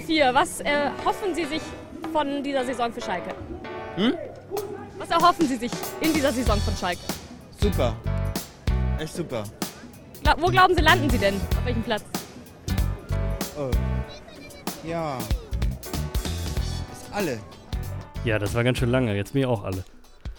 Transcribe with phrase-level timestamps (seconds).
[0.00, 0.34] 04.
[0.34, 1.62] Was erhoffen Sie sich
[2.12, 3.34] von dieser Saison für Schalke?
[3.96, 4.14] Hm?
[4.98, 7.00] Was erhoffen Sie sich in dieser Saison von Schalke?
[7.60, 7.96] Super.
[8.98, 9.44] Echt super.
[10.22, 11.34] Gla wo glauben Sie, landen Sie denn?
[11.36, 12.04] Auf welchem Platz?
[13.56, 13.70] Oh.
[14.86, 15.18] Ja.
[16.92, 17.38] Ist alle.
[18.24, 19.14] Ja, das war ganz schön lange.
[19.16, 19.84] Jetzt bin ich auch alle.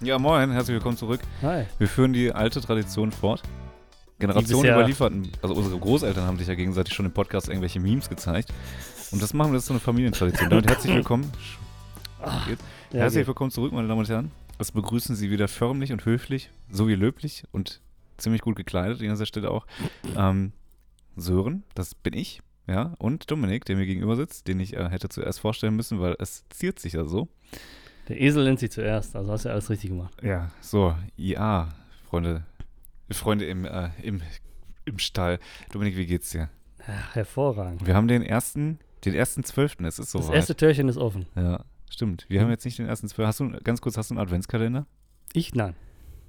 [0.01, 1.21] Ja, moin, herzlich willkommen zurück.
[1.41, 1.65] Hi.
[1.77, 3.41] Wir führen die alte Tradition fort.
[4.19, 8.53] Generationen überlieferten, also unsere Großeltern haben sich ja gegenseitig schon im Podcast irgendwelche Memes gezeigt.
[9.11, 10.49] Und das machen wir, das ist so eine Familientradition.
[10.49, 11.31] Damit herzlich willkommen.
[12.47, 12.63] Geht's?
[12.91, 14.31] Ja, herzlich willkommen zurück, meine Damen und Herren.
[14.59, 17.81] Es begrüßen Sie wieder förmlich und höflich, so wie löblich und
[18.17, 19.65] ziemlich gut gekleidet an dieser Stelle auch.
[20.15, 20.51] Ähm,
[21.15, 25.09] Sören, das bin ich, ja, und Dominik, der mir gegenüber sitzt, den ich äh, hätte
[25.09, 27.29] zuerst vorstellen müssen, weil es ziert sich ja so.
[28.09, 29.15] Der Esel nennt sie zuerst.
[29.15, 30.13] Also hast du ja alles richtig gemacht.
[30.21, 31.69] Ja, so, IA,
[32.07, 32.43] Freunde,
[33.09, 34.21] Freunde im, äh, im,
[34.85, 35.39] im Stall.
[35.71, 36.49] Dominik, wie geht's dir?
[36.87, 37.85] Ja, hervorragend.
[37.85, 40.35] Wir haben den ersten, den ersten Zwölften, es ist Das soweit.
[40.35, 41.25] erste Türchen ist offen.
[41.35, 42.25] Ja, stimmt.
[42.29, 43.27] Wir haben jetzt nicht den ersten Zwölften.
[43.27, 44.85] Hast du, ganz kurz, hast du einen Adventskalender?
[45.33, 45.75] Ich nein.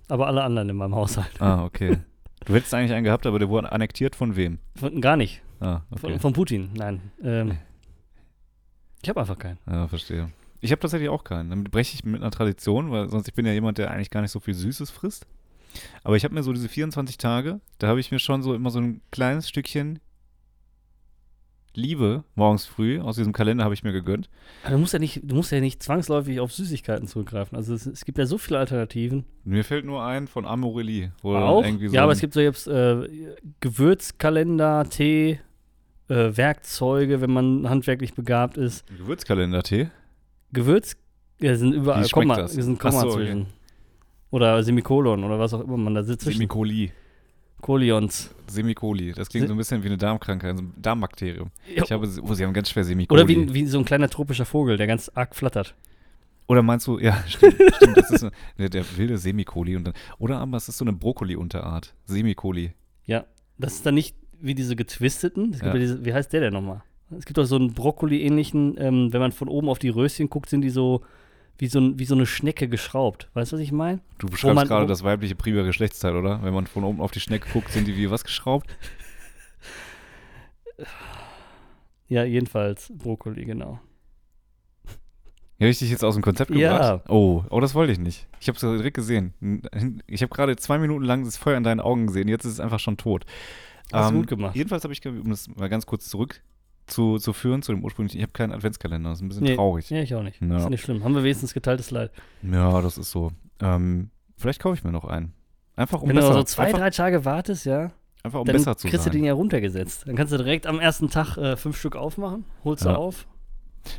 [0.09, 1.31] Aber alle anderen in meinem Haushalt.
[1.41, 1.99] Ah, okay.
[2.47, 4.59] Du hättest eigentlich einen gehabt, aber der wurde annektiert von wem?
[4.77, 5.43] Von, gar nicht.
[5.61, 6.19] Ah, Von, okay.
[6.19, 6.71] von Putin.
[6.75, 7.01] Nein.
[7.23, 7.59] Ähm,
[9.03, 9.59] ich habe einfach keinen.
[9.71, 10.31] Ja, verstehe.
[10.61, 11.51] Ich habe tatsächlich auch keinen.
[11.51, 14.23] Damit breche ich mit einer Tradition, weil sonst ich bin ja jemand, der eigentlich gar
[14.23, 15.27] nicht so viel Süßes frisst.
[16.03, 18.71] Aber ich habe mir so diese 24 Tage, da habe ich mir schon so immer
[18.71, 20.01] so ein kleines Stückchen
[21.75, 24.29] Liebe morgens früh aus diesem Kalender habe ich mir gegönnt.
[24.65, 27.57] Aber du musst ja nicht, du musst ja nicht zwangsläufig auf Süßigkeiten zurückgreifen.
[27.57, 29.25] Also es, es gibt ja so viele Alternativen.
[29.45, 31.65] Mir fällt nur ein von Amorelie, auch.
[31.65, 35.39] so ja, aber es gibt so jetzt äh, Gewürzkalender, Tee,
[36.09, 38.85] äh, Werkzeuge, wenn man handwerklich begabt ist.
[38.91, 39.89] ein Gewürzkalender-Tee.
[40.53, 40.97] Gewürz,
[41.41, 42.53] ja, sind überall Komma, das?
[42.53, 43.17] sind Komma so, okay.
[43.17, 43.47] zwischen.
[44.31, 46.23] Oder Semikolon oder was auch immer man da sitzt.
[46.23, 46.39] zwischen.
[46.39, 46.93] Semikoli.
[47.61, 48.35] Kolions.
[48.49, 49.13] Semikoli.
[49.13, 51.51] Das klingt so ein bisschen wie eine Darmkrankheit, so ein Darmbakterium.
[51.75, 51.85] Ja.
[51.85, 53.21] Ich habe, oh, sie haben ganz schwer Semikoli.
[53.21, 55.75] Oder wie, wie so ein kleiner tropischer Vogel, der ganz arg flattert.
[56.49, 60.39] Oder meinst du, ja, stimmt, stimmt, das ist so, der, wilde Semikoli und dann, oder
[60.39, 61.95] aber es ist so eine Brokkoli-Unterart.
[62.07, 62.73] Semikoli.
[63.05, 63.25] Ja,
[63.57, 65.53] das ist dann nicht wie diese getwisteten.
[65.53, 65.75] Es gibt Ja.
[65.75, 65.79] ja.
[65.79, 66.83] diese, wie heißt der denn nochmal?
[67.17, 70.49] Es gibt doch so einen Brokkoli-ähnlichen, ähm, wenn man von oben auf die Röschen guckt,
[70.49, 71.03] sind die so
[71.61, 73.29] wie so, ein, wie so eine Schnecke geschraubt.
[73.35, 74.01] Weißt du, was ich meine?
[74.19, 76.43] Du beschreibst gerade das weibliche primäre Geschlechtsteil, oder?
[76.43, 78.75] Wenn man von oben auf die Schnecke guckt, sind die wie was geschraubt?
[82.09, 83.79] Ja, jedenfalls Brokkoli, genau.
[85.59, 86.73] Ja, habe ich dich jetzt aus dem Konzept Ja.
[86.97, 87.09] gebracht?
[87.09, 88.27] Oh, oh, das wollte ich nicht.
[88.41, 89.33] Ich habe es direkt gesehen.
[90.09, 92.27] Ich habe gerade zwei Minuten lang das Feuer in deinen Augen gesehen.
[92.27, 93.27] Jetzt ist es einfach schon tot.
[93.93, 94.57] Ähm, Hast du gut gemacht.
[94.57, 96.43] Jedenfalls habe ich, um das mal ganz kurz zurück
[96.91, 99.11] zu, zu führen, zu dem ursprünglichen, ich habe keinen Adventskalender.
[99.11, 99.89] Das ist ein bisschen Nee, traurig.
[99.91, 100.41] Ja, ich auch nicht.
[100.43, 100.59] Ja.
[100.59, 101.03] Ist nicht schlimm.
[101.05, 102.11] Haben wir wenigstens geteiltes Leid.
[102.43, 103.33] Ja, das ist so.
[103.61, 105.33] Ähm, vielleicht kaufe ich mir noch einen.
[105.77, 107.91] Einfach um Wenn besser, du so zwei, einfach, drei Tage wartest, ja,
[108.23, 109.13] einfach um dann besser zu kriegst sein.
[109.13, 110.07] du den ja runtergesetzt.
[110.07, 112.93] Dann kannst du direkt am ersten Tag äh, fünf Stück aufmachen, holst Ja.
[112.93, 113.27] du auf.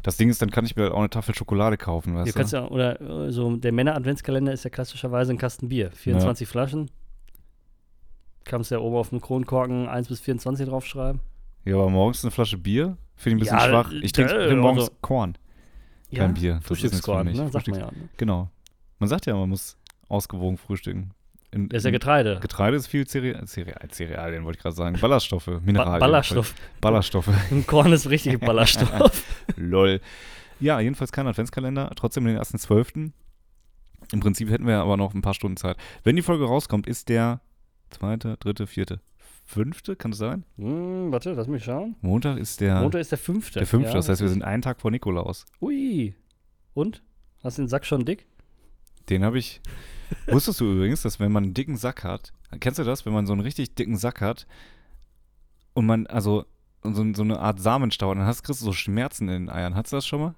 [0.03, 2.53] Das Ding ist, dann kann ich mir auch eine Tafel Schokolade kaufen, weißt Du kannst
[2.53, 5.89] ja, oder äh, so, der Männer-Adventskalender ist ja klassischerweise ein Kasten Bier.
[5.91, 6.91] 24 Flaschen.
[8.43, 11.21] Kannst ja oben auf dem Kronkorken 1 bis 24 draufschreiben.
[11.65, 13.91] Ja, aber morgens eine Flasche Bier finde ich ein bisschen Ja, schwach.
[13.91, 15.37] Ich trinke äh, morgens also- Korn,
[16.13, 16.55] kein Bier.
[16.55, 17.35] Das Frühstückskorn, ne?
[17.35, 17.85] Sagt man Frühstücks- ja.
[17.91, 18.09] Ne?
[18.17, 18.49] Genau.
[18.99, 19.77] Man sagt ja, man muss
[20.07, 21.11] ausgewogen frühstücken.
[21.53, 22.39] In, Das ist ja Getreide.
[22.41, 24.97] Getreide ist viel Cereal, Cereal, Cerealien, wollte ich gerade sagen.
[24.99, 25.99] Ballaststoffe, Mineralien.
[25.99, 26.53] Ba Ballaststoff.
[26.79, 27.29] Ballaststoffe.
[27.51, 29.23] Ein Korn ist richtig Ballaststoff.
[29.57, 29.99] Lol.
[30.59, 33.13] Ja, jedenfalls kein Adventskalender, trotzdem den ersten Zwölften.
[34.13, 35.77] Im Prinzip hätten wir aber noch ein paar Stunden Zeit.
[36.03, 37.41] Wenn die Folge rauskommt, ist der
[37.89, 38.99] zweite, dritte, vierte,
[39.51, 40.43] fünfte, kann das sein?
[40.57, 41.95] hm, warte, lass mich schauen.
[42.01, 43.59] Montag ist der, Montag ist der fünfte.
[43.59, 45.45] der fünfte, Ja, das heißt, wir sind einen Tag vor Nikolaus.
[45.61, 46.15] Ui.
[46.73, 47.03] Und?
[47.43, 48.25] Hast du den Sack schon dick?
[49.09, 49.61] Den habe ich.
[50.27, 53.25] Wusstest du übrigens, dass wenn man einen dicken Sack hat, kennst du das, wenn man
[53.25, 54.45] so einen richtig dicken Sack hat
[55.73, 56.45] und man, also
[56.83, 59.75] so, so eine Art Samenstau, dann hast, kriegst du so Schmerzen in den Eiern.
[59.75, 60.35] Hattest du das schon mal?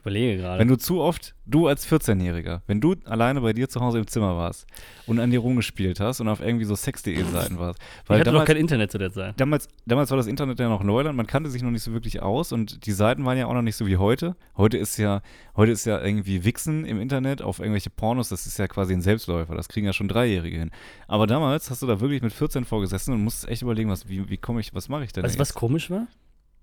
[0.00, 0.58] Ich überlege gerade.
[0.58, 4.06] Wenn du zu oft, du als 14-Jähriger, wenn du alleine bei dir zu Hause im
[4.06, 4.66] Zimmer warst
[5.04, 8.36] und an dir rumgespielt hast und auf irgendwie so sex.de-Seiten warst, ich weil hatte noch
[8.36, 9.38] damals, kein Internet zu der Zeit.
[9.38, 12.22] damals, damals war das Internet ja noch Neuland, man kannte sich noch nicht so wirklich
[12.22, 14.36] aus und die Seiten waren ja auch noch nicht so wie heute.
[14.56, 15.20] Heute ist ja,
[15.54, 19.02] heute ist ja irgendwie Wichsen im Internet auf irgendwelche Pornos, das ist ja quasi ein
[19.02, 20.70] Selbstläufer, das kriegen ja schon Dreijährige hin.
[21.08, 24.30] Aber damals hast du da wirklich mit 14 vorgesessen und musstest echt überlegen, was, wie,
[24.30, 26.06] wie komme ich, was mache ich denn Weißt du, was komisch war?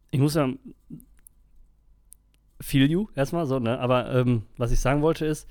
[0.09, 0.49] Ich muss ja.
[2.59, 3.79] Feel you erstmal so, ne?
[3.79, 5.47] Aber ähm, was ich sagen wollte ist,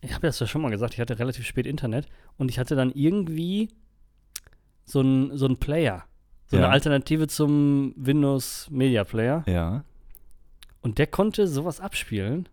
[0.00, 2.06] ich habe das ja schon mal gesagt, ich hatte relativ spät Internet
[2.38, 3.68] und ich hatte dann irgendwie
[4.84, 6.04] so einen so einen Player.
[6.46, 6.64] So Ja.
[6.64, 9.44] eine Alternative zum Windows Media Player.
[9.46, 9.84] Ja.
[10.80, 12.48] Und der konnte sowas abspielen,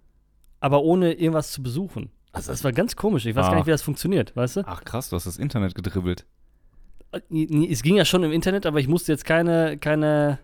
[0.60, 2.12] aber ohne irgendwas zu besuchen.
[2.31, 3.25] Also das war ganz komisch.
[3.25, 3.56] Ich weiß gar Ah.
[3.57, 4.62] nicht, wie das funktioniert, weißt du?
[4.68, 6.25] Ach krass, du hast das Internet gedribbelt.
[7.12, 7.22] Äh,
[7.72, 10.38] Es ging ja schon im Internet, aber ich musste jetzt keine, keine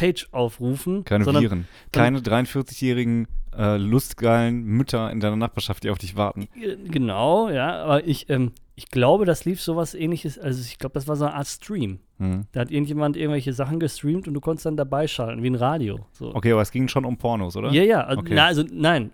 [0.00, 1.68] Page aufrufen, Keine sondern Viren.
[1.92, 3.26] Keine 43-jährigen
[3.56, 6.48] äh, lustgeilen Mütter in deiner Nachbarschaft, die auf dich warten.
[6.60, 10.94] Äh, Genau, ja, aber ich, ähm, ich glaube, das lief sowas ähnliches, also ich glaube,
[10.94, 11.98] das war so eine Art Stream.
[12.18, 12.46] Mhm.
[12.52, 16.06] Da hat irgendjemand irgendwelche Sachen gestreamt und du konntest dann dabei schalten, wie ein Radio.
[16.12, 16.34] So.
[16.34, 17.70] Okay, aber es ging schon um Pornos, oder?
[17.72, 18.34] Ja, ja, also, Okay.
[18.34, 19.10] na, also nein.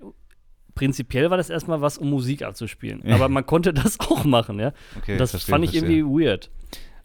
[0.75, 3.00] Prinzipiell war das erstmal was, um Musik abzuspielen.
[3.03, 3.15] Ja.
[3.15, 4.73] Aber man konnte das auch machen, ja.
[4.99, 5.97] Okay, das verstehe, fand ich verstehe.
[5.99, 6.50] irgendwie weird.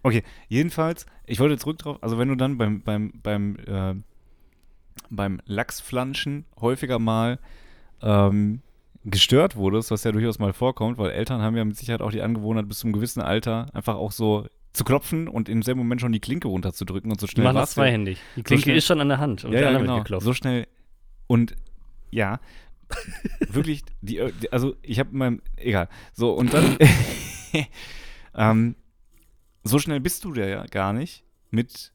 [0.03, 3.93] Okay, jedenfalls, ich wollte zurück drauf, also wenn du dann beim, beim, beim, äh,
[5.09, 7.39] beim Lachsflanschen häufiger mal
[8.01, 8.61] ähm,
[9.05, 12.21] gestört wurdest, was ja durchaus mal vorkommt, weil Eltern haben ja mit Sicherheit auch die
[12.21, 16.01] Angewohnheit, bis zu einem gewissen Alter einfach auch so zu klopfen und im selben Moment
[16.01, 18.19] schon die Klinke runterzudrücken und so Die schnell machen das zweihändig.
[18.35, 19.95] Die Klinke schnell- ist schon an der Hand und ja, der ja, genau.
[19.95, 20.25] wird geklopft.
[20.25, 20.67] So schnell.
[21.27, 21.55] Und
[22.09, 22.39] ja,
[23.49, 25.89] wirklich, die, äh, die, also ich habe meinem, egal.
[26.13, 26.77] So, und dann,
[28.35, 28.75] ähm,
[29.63, 31.91] so schnell bist du ja gar nicht mit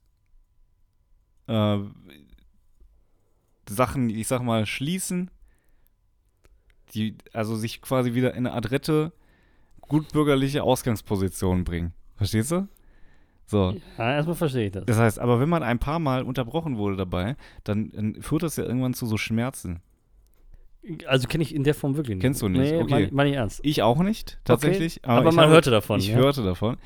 [1.46, 1.78] äh,
[3.68, 5.30] Sachen, ich sag mal, schließen,
[6.94, 9.12] die, also sich quasi wieder in eine adrette,
[9.80, 11.92] gutbürgerliche Ausgangsposition bringen.
[12.16, 12.68] Verstehst du?
[13.48, 13.76] So.
[13.98, 14.86] ja, erstmal verstehe ich das.
[14.86, 18.56] Das heißt, aber wenn man ein paar Mal unterbrochen wurde dabei, dann, dann führt das
[18.56, 19.80] ja irgendwann zu so Schmerzen.
[21.06, 22.22] Also kenne ich in der Form wirklich nicht.
[22.22, 22.60] Kennst du nicht?
[22.72, 22.90] Nee, Okay.
[22.90, 23.60] meine mein ich ernst.
[23.62, 25.04] Ich auch nicht, tatsächlich.
[25.04, 26.16] Aber ich man hörte davon, Ich ja?
[26.16, 26.76] hörte davon.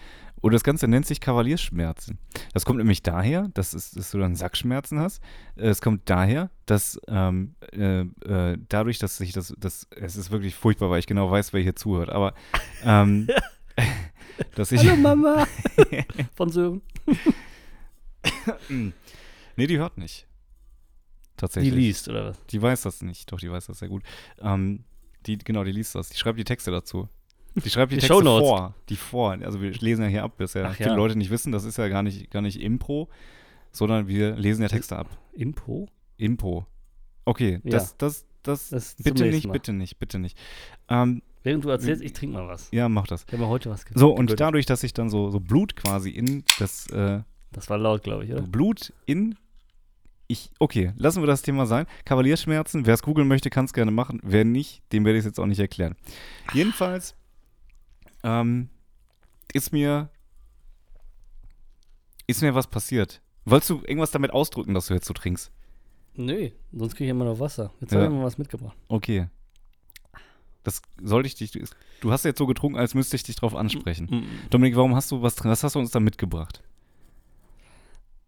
[0.42, 2.18] Und das Ganze nennt sich Kavaliersschmerzen.
[2.54, 5.22] Das kommt nämlich daher, dass, es, dass du dann Sackschmerzen hast.
[5.56, 10.30] Äh, Es kommt daher, dass ähm, äh, äh, dadurch, dass sich das, das, es ist
[10.30, 12.34] wirklich furchtbar, weil ich genau weiß, wer hier zuhört, aber
[12.84, 13.28] ähm,
[14.54, 15.46] dass ich, Hallo Mama!
[16.36, 16.80] Von Sören.
[19.56, 20.26] nee, die hört nicht.
[20.26, 21.74] Die Tatsächlich.
[21.74, 22.46] liest, oder was?
[22.46, 24.02] Die weiß das nicht, doch, die weiß das sehr gut.
[24.40, 24.84] Ähm,
[25.26, 26.08] die, genau, die liest das.
[26.10, 27.08] Die schreibt die Texte dazu.
[27.64, 28.74] Die schreibt die, Die Texte vor.
[28.88, 29.32] Die vor.
[29.42, 30.94] Also wir lesen ja hier ab, das ja Ach viele ja.
[30.94, 33.08] Leute nicht wissen, das ist ja gar nicht, gar nicht Impro,
[33.72, 35.08] sondern wir lesen ja Texte ab.
[35.32, 35.88] Impo?
[36.16, 36.66] Impro.
[37.24, 37.70] Okay, Ja.
[37.70, 40.38] das, das, das, Das bitte nicht, bitte nicht, bitte nicht.
[40.88, 42.68] Ähm, Während du erzählst, ich trinke mal was.
[42.70, 43.24] ja, mach das.
[43.26, 46.10] Ich habe heute was ge- So, und dadurch, dass sich dann so, so Blut quasi
[46.10, 47.20] in das, äh,
[47.52, 48.42] Das war laut, glaube ich, oder?
[48.42, 49.36] Blut in.
[50.26, 51.86] Ich, okay, lassen wir das Thema sein.
[52.04, 54.20] Kavalierschmerzen, wer es googeln möchte, kann es gerne machen.
[54.22, 55.96] Wer nicht, dem werde ich es jetzt auch nicht erklären.
[56.52, 57.16] Jedenfalls
[58.22, 58.68] ähm,
[59.52, 60.10] ist mir
[62.26, 63.20] ist mir was passiert.
[63.44, 65.50] Wolltest du irgendwas damit ausdrücken, dass du jetzt so trinkst?
[66.14, 67.72] Nö, sonst kriege ich immer noch Wasser.
[67.80, 68.00] Jetzt Ja.
[68.02, 68.76] habe ich mal was mitgebracht.
[68.88, 69.28] Okay.
[70.62, 71.52] Das sollte ich dich.
[72.00, 74.06] Du hast jetzt so getrunken, als müsste ich dich drauf ansprechen.
[74.10, 75.50] Mm, Dominik, warum hast du was drin?
[75.50, 76.62] Was hast du uns da mitgebracht?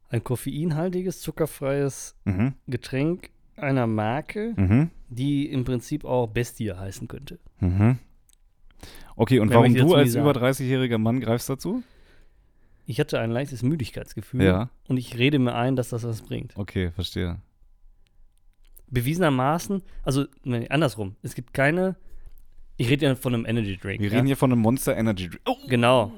[0.09, 2.55] Ein koffeinhaltiges, zuckerfreies Mhm.
[2.67, 4.91] Getränk einer Marke, Mhm.
[5.09, 7.38] die im Prinzip auch Bestie heißen könnte.
[7.61, 7.99] Mhm.
[9.17, 11.82] Okay, und Mehr warum du als über 30-jähriger Mann greifst dazu?
[12.87, 14.70] Ich hatte ein leichtes Müdigkeitsgefühl Ja.
[14.88, 16.56] und ich rede mir ein, dass das was bringt.
[16.56, 17.41] Okay, verstehe.
[18.88, 21.97] Bewiesenermaßen, also nee, andersrum, es gibt keine,
[22.76, 24.00] ich rede ja von einem Energy Drink.
[24.00, 24.17] Wir ja?
[24.17, 25.43] reden hier von einem Monster Energy Drink.
[25.47, 25.56] Oh.
[25.69, 26.12] Genau.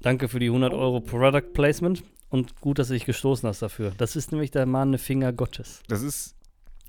[0.00, 3.92] Danke für die 100 Euro Product Placement und gut, dass du dich gestoßen hast dafür.
[3.98, 5.82] Das ist nämlich der mahnende Finger Gottes.
[5.88, 6.36] Das ist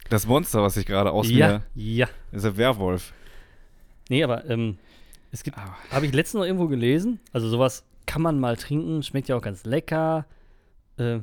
[0.09, 1.63] das Monster, was ich gerade aus ja, mir.
[1.75, 2.07] ja.
[2.31, 3.13] Das ist ein Werwolf.
[4.09, 4.77] Nee, aber ähm,
[5.31, 5.75] es gibt, Ah.
[5.91, 9.41] habe ich letztens noch irgendwo gelesen, also sowas kann man mal trinken, schmeckt ja auch
[9.41, 10.25] ganz lecker.
[10.97, 11.19] Äh,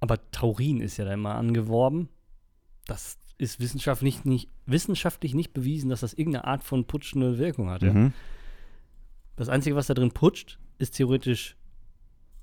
[0.00, 2.08] aber Taurin ist ja da immer angeworben.
[2.86, 7.82] Das ist wissenschaftlich nicht, wissenschaftlich nicht bewiesen, dass das irgendeine Art von putschende Wirkung hat.
[7.82, 7.92] Ja?
[7.92, 8.12] Mhm.
[9.36, 11.56] Das Einzige, was da drin putscht, ist theoretisch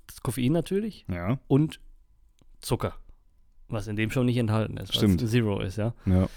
[0.07, 1.39] das Koffein natürlich Ja.
[1.47, 1.79] und
[2.61, 2.95] Zucker.
[3.67, 5.21] Was in dem schon nicht enthalten ist, Stimmt.
[5.29, 5.93] Zero ist, ja.
[6.05, 6.27] ja.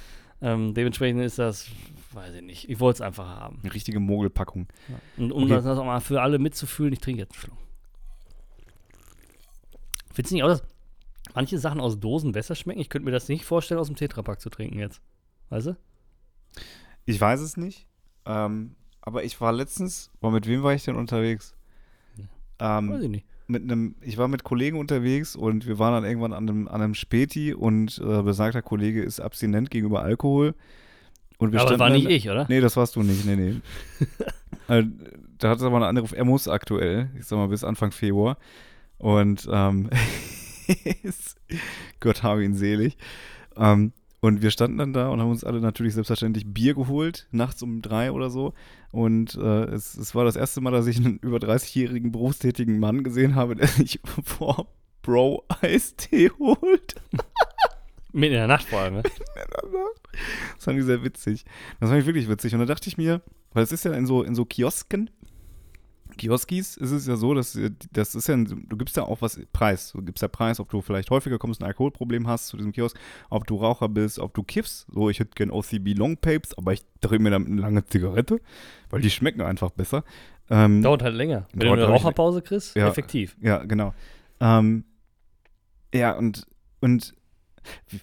[0.43, 1.69] Ähm, dementsprechend ist das,
[2.15, 3.59] weiß ich nicht, ich wollte es einfach haben.
[3.63, 4.67] Eine richtige Mogelpackung.
[4.89, 4.95] Ja.
[5.25, 5.55] Und um Okay.
[5.55, 7.59] das auch mal für alle mitzufühlen, ich trinke jetzt einen Schluck.
[10.13, 10.63] Findest du nicht auch, dass
[11.35, 12.81] manche Sachen aus Dosen besser schmecken?
[12.81, 15.01] Ich könnte mir das nicht vorstellen, aus dem Tetrapack zu trinken jetzt.
[15.49, 15.77] Weißt du?
[17.05, 17.87] Ich weiß es nicht.
[18.27, 21.55] Ähm, aber ich war letztens, war mit wem war ich denn unterwegs?
[22.59, 23.27] Ähm, Weiß ich nicht.
[23.49, 26.81] mit einem, ich war mit Kollegen unterwegs und wir waren dann irgendwann an einem, an
[26.83, 30.55] einem Späti und äh, besagter Kollege ist abstinent gegenüber Alkohol.
[31.39, 32.47] Und wir Aber war nicht ich, oder?
[32.49, 33.55] Nee, das warst du nicht, nee, nee.
[34.69, 34.85] äh,
[35.39, 38.37] da hat es aber eine andere, er muss aktuell, ich sag mal bis Anfang Februar.
[38.99, 39.91] Und ähm,
[42.01, 42.97] Gott habe ihn selig.
[43.57, 47.61] Ähm, und wir standen dann da und haben uns alle natürlich selbstverständlich Bier geholt, nachts
[47.61, 48.55] um drei oder so.
[48.93, 53.03] Und äh, es, es war das erste Mal, dass ich einen über 30-jährigen berufstätigen Mann
[53.03, 54.69] gesehen habe, der sich vor
[55.03, 56.95] Bro Eistee holt.
[58.13, 59.03] Mitten in der Nacht vor allem, ne?
[60.57, 61.45] Das fand ich sehr witzig.
[61.81, 62.53] Das fand ich wirklich witzig.
[62.55, 65.11] Und da dachte ich mir, weil es ist ja in so, in so Kiosken,
[66.17, 67.59] Kioskis ist es ja so, dass
[67.93, 69.93] das ist ja, du gibst ja auch was Preis.
[69.93, 72.99] Du gibst ja Preis, ob du vielleicht häufiger kommst, ein Alkoholproblem hast zu diesem Kiosk,
[73.31, 74.87] ob du Raucher bist, ob du kiffst.
[74.93, 78.41] So, ich hätte gern OCB Long Papes, aber ich drehe mir dann eine lange Zigarette,
[78.91, 80.05] weil die schmecken einfach besser.
[80.51, 81.47] Ähm, Dauert halt länger.
[81.53, 82.89] Wenn du eine wirklich Raucherpause kriegst, Ja.
[82.89, 83.37] effektiv.
[83.41, 83.95] Ja, genau.
[84.41, 84.85] Ähm,
[85.95, 86.47] ja, und,
[86.81, 87.15] und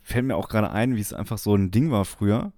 [0.03, 2.51] fällt mir auch gerade ein, wie es einfach so ein Ding war früher,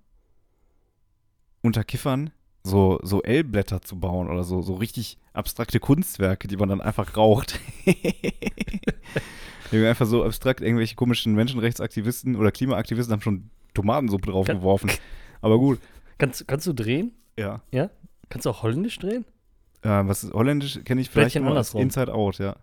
[1.62, 2.31] unter Kiffern
[2.63, 7.17] so, so L-Blätter zu bauen oder so, so richtig abstrakte Kunstwerke, die man dann einfach
[7.17, 7.60] raucht.
[9.72, 14.91] Einfach so abstrakt, irgendwelche komischen Menschenrechtsaktivisten oder Klimaaktivisten haben schon Tomatensuppe draufgeworfen.
[15.39, 15.79] Aber gut,
[16.17, 17.13] Kannst, kannst du drehen?
[17.38, 17.62] ja.
[18.29, 19.25] Kannst du auch holländisch drehen?
[19.81, 21.81] Äh, was ist holländisch kenne ich vielleicht nur andersrum.
[21.81, 22.58] Inside Out, ja.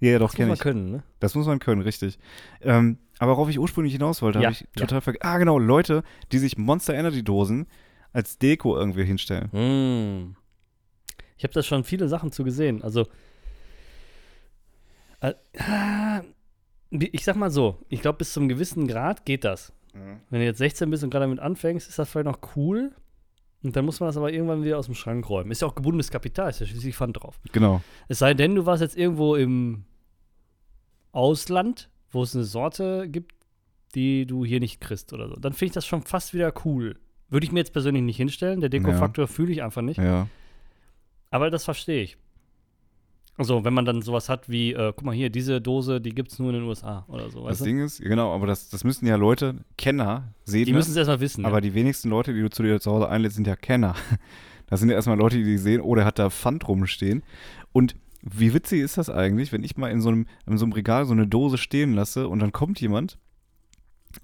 [0.00, 0.60] Ja, ja, doch, Das muss kenne man ich.
[0.60, 1.02] können, ne?
[1.20, 2.18] Das muss man können, richtig.
[2.60, 5.22] Ähm, aber worauf ich ursprünglich hinaus wollte, Ja, habe ich total vergessen.
[5.26, 7.66] Ah, genau, Leute, die sich Monster Energy Dosen
[8.12, 9.48] als Deko irgendwie hinstellen.
[9.52, 10.36] Mm.
[11.38, 12.82] Ich habe da schon viele Sachen zu gesehen.
[12.82, 13.06] Also,
[15.20, 15.32] äh,
[16.90, 19.72] wie- ich sag mal so, ich glaube, bis zum gewissen Grad geht das.
[20.28, 22.92] Wenn du jetzt 16 bist und gerade damit anfängst, ist das vielleicht noch cool.
[23.66, 25.50] Und dann muss man das aber irgendwann wieder aus dem Schrank räumen.
[25.50, 27.40] Ist ja auch gebundenes Kapital, ist ja schließlich Pfand drauf.
[27.52, 27.82] Genau.
[28.06, 29.84] Es sei denn, du warst jetzt irgendwo im
[31.10, 33.34] Ausland, wo es eine Sorte gibt,
[33.96, 35.34] die du hier nicht kriegst oder so.
[35.34, 36.98] Dann finde ich das schon fast wieder cool.
[37.28, 38.60] Würde ich mir jetzt persönlich nicht hinstellen.
[38.60, 39.98] Der Deko-Faktor fühle ich einfach nicht.
[39.98, 40.28] Ja.
[41.30, 42.16] Aber das verstehe ich.
[43.38, 46.32] Also, wenn man dann sowas hat wie, äh, guck mal hier, diese Dose, die gibt
[46.32, 47.64] es nur in den USA oder so, Das weißt du?
[47.64, 51.20] Ding ist, genau, aber das, das müssen ja Leute, Kenner, sehen Die müssen es erstmal
[51.20, 51.44] wissen.
[51.44, 51.60] aber ja.
[51.60, 53.94] die wenigsten Leute, die du zu dir zu Hause einlädst, sind ja Kenner.
[54.68, 57.22] Das sind ja erstmal Leute, die sehen, oh, der hat da Pfand rumstehen.
[57.72, 60.72] Und wie witzig ist das eigentlich, wenn ich mal in so einem, in so einem
[60.72, 63.16] Regal so eine Dose stehen lasse und dann kommt jemand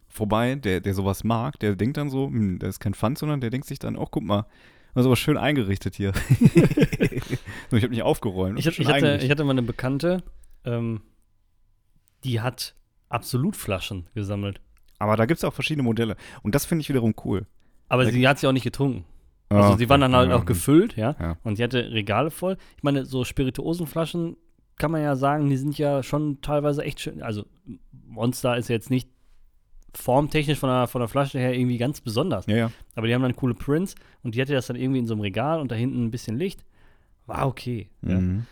[0.09, 3.41] vorbei, der, der sowas mag, der denkt dann so, hm, da ist kein Pfand, sondern
[3.41, 4.47] der denkt sich dann, oh, guck mal,
[4.95, 6.13] das ist aber schön eingerichtet hier.
[7.71, 8.59] so, ich habe nicht aufgeräumt.
[8.59, 10.23] ich, ich, hatte, ich hatte mal eine Bekannte,
[10.65, 11.03] ähm,
[12.25, 12.75] die hat
[13.09, 14.61] Absolutflaschen gesammelt.
[14.99, 16.17] aber da gibt es auch verschiedene Modelle.
[16.43, 17.47] Und das finde ich wiederum cool.
[17.89, 19.05] Aber Da- sie hat sie auch nicht getrunken.
[19.51, 21.15] Also Ah, sie waren dann halt ja, auch gefüllt, ja.
[21.21, 21.37] Ja.
[21.43, 22.57] Und sie hatte Regale voll.
[22.79, 24.37] Ich meine, so Spirituosenflaschen
[24.79, 27.23] kann man ja sagen, die sind ja schon teilweise echt schön.
[27.23, 27.45] Also
[28.07, 29.11] Monster ist jetzt nicht
[29.95, 32.47] formtechnisch von der, von der Flasche her irgendwie ganz besonders.
[32.47, 32.73] Ja, ja.
[32.95, 35.21] Aber die haben dann coole Prints und die hatte das dann irgendwie in so einem
[35.23, 36.65] Regal und da hinten ein bisschen Licht.
[37.27, 37.89] War okay.
[38.03, 38.19] Ja.
[38.21, 38.47] Mhm.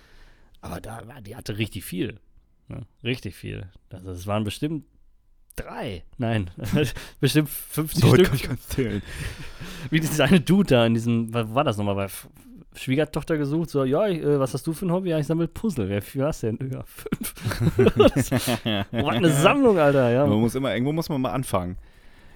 [0.60, 2.20] Aber da, war- die hatte richtig viel.
[2.68, 3.66] Ja, richtig viel.
[3.88, 4.84] Das, das waren bestimmt
[5.56, 6.04] drei.
[6.18, 6.50] Nein,
[7.20, 8.26] bestimmt 50 So, Stück.
[8.26, 9.02] kann ich ganz zählen.
[9.90, 12.08] Wie dieses eine Dude da in diesem, was war das nochmal, bei
[12.74, 15.10] Schwiegertochter gesucht, so, ja, ich, äh, was hast du für ein Hobby?
[15.10, 15.88] Ja, ich sammle Puzzle.
[15.88, 16.70] Wer viel hast du denn?
[16.72, 17.34] Ja, fünf.
[18.14, 18.30] das,
[18.92, 20.26] was eine Sammlung, Alter, ja.
[20.26, 21.76] Man muss immer, irgendwo muss man mal anfangen.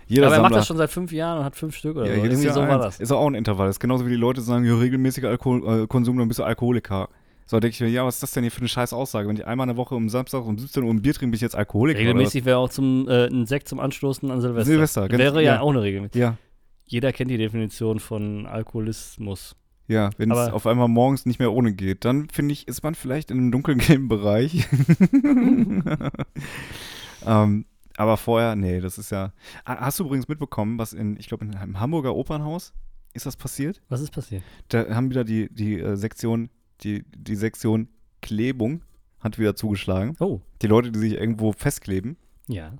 [0.06, 2.16] Jeder Aber er macht das schon seit fünf Jahren und hat fünf Stück oder ja,
[2.16, 2.24] so.
[2.24, 2.96] Irgendwie Jahr so war eins.
[2.96, 3.00] das.
[3.00, 3.68] Ist auch ein Intervall.
[3.68, 6.44] Das ist genauso wie die Leute sagen, ja, regelmäßiger Alkoholkonsum, äh, Konsum, dann bist du
[6.44, 7.08] Alkoholiker.
[7.46, 9.28] So, denke ich mir, ja, was ist das denn hier für eine scheiß Aussage?
[9.28, 11.40] Wenn ich einmal eine Woche um Samstag um 17 Uhr ein Bier trinke, bin ich
[11.42, 11.98] jetzt Alkoholiker.
[12.00, 14.64] Regelmäßig wäre auch zum, äh, ein Sekt zum Anstoßen an Silvester.
[14.70, 15.60] Silvester, ganz- Wäre ja, ja.
[15.60, 15.80] auch eine.
[15.80, 16.08] Oder?
[16.14, 16.36] Ja,
[16.86, 19.56] Jeder kennt die Definition von Alkoholismus.
[19.86, 20.10] Ja.
[20.16, 23.30] Wenn es auf einmal morgens nicht mehr ohne geht, dann finde ich, ist man vielleicht
[23.30, 24.66] in einem dunkelgelben Bereich.
[27.26, 27.64] ähm,
[27.96, 29.32] aber vorher, nee, das ist ja.
[29.64, 32.72] Hast du übrigens mitbekommen, was in, ich glaube, im Hamburger Opernhaus
[33.12, 33.80] ist das passiert?
[33.88, 34.42] Was ist passiert?
[34.68, 36.50] Da haben wieder die, die äh, Sektion,
[36.82, 37.88] die, die Sektion
[38.20, 38.82] Klebung
[39.20, 40.16] hat wieder zugeschlagen.
[40.18, 42.16] Oh, Die Leute, die sich irgendwo festkleben.
[42.48, 42.72] ja.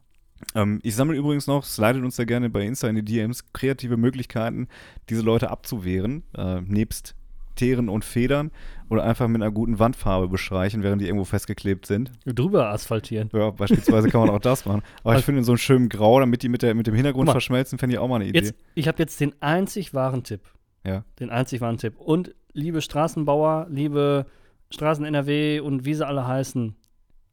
[0.55, 3.97] Ähm, ich sammle übrigens noch, slidet uns da gerne bei Insta in die DMs, kreative
[3.97, 4.69] Möglichkeiten,
[5.11, 7.15] diese Leute abzuwehren, äh, nebst
[7.57, 8.51] Teeren und Federn
[8.91, 12.11] oder einfach mit einer guten Wandfarbe bestreichen, während die irgendwo festgeklebt sind.
[12.27, 13.31] Drüber asphaltieren.
[13.33, 14.83] Ja, beispielsweise kann man auch das machen.
[15.05, 16.95] Aber ich Also- finde in so einem schönen Grau, damit die mit, der, mit dem
[16.97, 17.33] Hintergrund mal.
[17.33, 18.41] verschmelzen, fände ich auch mal eine Idee.
[18.41, 20.41] Jetzt, ich habe jetzt den einzig wahren Tipp.
[20.85, 21.05] Ja.
[21.21, 21.97] Den einzig wahren Tipp.
[21.97, 24.27] Und liebe Straßenbauer, liebe
[24.71, 26.75] Straßen NRW und wie sie alle heißen,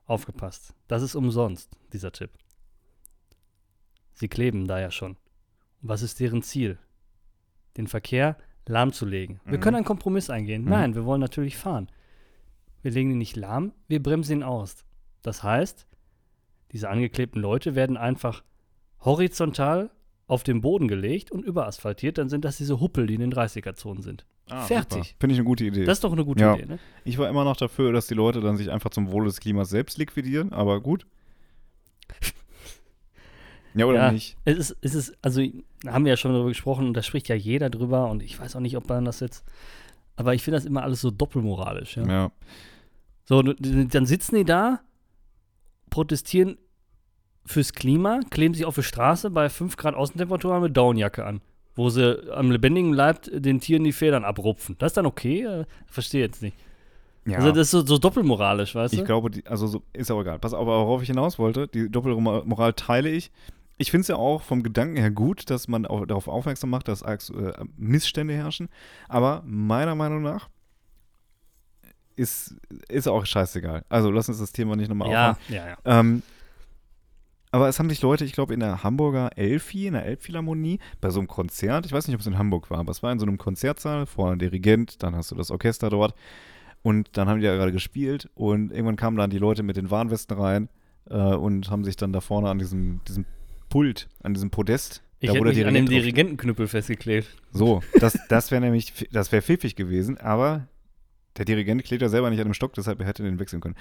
[0.05, 0.73] aufgepasst.
[0.87, 2.29] Das ist umsonst, dieser Tipp.
[4.21, 5.17] Sie kleben da ja schon.
[5.81, 6.77] Was ist deren Ziel?
[7.75, 8.37] Den Verkehr
[8.67, 9.39] lahmzulegen.
[9.45, 9.61] Wir Mhm.
[9.61, 10.61] können einen Kompromiss eingehen.
[10.63, 10.69] Mhm.
[10.69, 11.87] Nein, wir wollen natürlich fahren.
[12.83, 14.85] Wir legen ihn nicht lahm, wir bremsen ihn aus.
[15.23, 15.87] Das heißt,
[16.71, 18.43] diese angeklebten Leute werden einfach
[19.03, 19.89] horizontal
[20.27, 22.19] auf den Boden gelegt und überasphaltiert.
[22.19, 24.27] Dann sind das diese Huppel, die in den 30er-Zonen sind.
[24.51, 25.15] Ah, Fertig.
[25.19, 25.83] Finde ich eine gute Idee.
[25.85, 26.53] Das ist doch eine gute Ja.
[26.53, 26.79] Idee, ne?
[27.05, 29.71] Ich war immer noch dafür, dass die Leute dann sich einfach zum Wohle des Klimas
[29.71, 31.07] selbst liquidieren, aber gut.
[33.73, 34.11] Ja, oder Ja.
[34.11, 34.37] nicht?
[34.45, 35.41] Es ist, es ist, also
[35.87, 38.55] haben wir ja schon darüber gesprochen und da spricht ja jeder drüber und ich weiß
[38.55, 39.45] auch nicht, ob man das jetzt,
[40.15, 41.97] aber ich finde das immer alles so doppelmoralisch.
[41.97, 42.05] Ja?
[42.07, 42.31] Ja.
[43.25, 44.81] So, dann sitzen die da,
[45.89, 46.57] protestieren
[47.45, 51.41] fürs Klima, kleben sich auf die Straße bei 5 Grad Außentemperatur eine Downjacke an,
[51.75, 54.75] wo sie am lebendigen Leib den Tieren die Federn abrupfen.
[54.79, 55.43] Das ist dann okay?
[55.43, 56.55] Äh, Verstehe jetzt nicht.
[57.25, 57.37] Ja.
[57.37, 59.05] Also das ist so, so doppelmoralisch, weißt Ich du?
[59.05, 60.39] glaube, die, also so, ist auch egal.
[60.39, 63.31] Pass auf, worauf ich hinaus wollte, die Doppelmoral teile ich.
[63.77, 66.87] Ich finde es ja auch vom Gedanken her gut, dass man auch darauf aufmerksam macht,
[66.87, 68.69] dass äh, Missstände herrschen.
[69.09, 70.49] Aber meiner Meinung nach
[72.15, 72.55] ist,
[72.87, 73.83] ist auch scheißegal.
[73.89, 75.55] Also lass uns das Thema nicht nochmal ja, aufmachen.
[75.55, 75.77] ja, ja.
[75.85, 76.21] Ähm,
[77.51, 81.09] aber es haben sich Leute, ich glaube, in der Hamburger Elfi, in der Elbphilharmonie, bei
[81.09, 83.19] so einem Konzert, ich weiß nicht, ob es in Hamburg war, aber es war in
[83.19, 86.15] so einem Konzertsaal, vorne ein Dirigent, dann hast du das Orchester dort
[86.81, 89.91] und dann haben die ja gerade gespielt und irgendwann kamen dann die Leute mit den
[89.91, 90.69] Warnwesten rein
[91.09, 93.25] äh, und haben sich dann da vorne an diesem, diesem
[93.71, 97.27] Pult, an diesem Podest, Ich da hätte mich an dem Dirigentenknüppel festgeklebt.
[97.51, 100.67] so, das, das wäre nämlich, das wäre pfiffig gewesen, aber
[101.37, 103.75] der Dirigent klebt ja selber nicht an dem Stock, deshalb er hätte den wechseln können.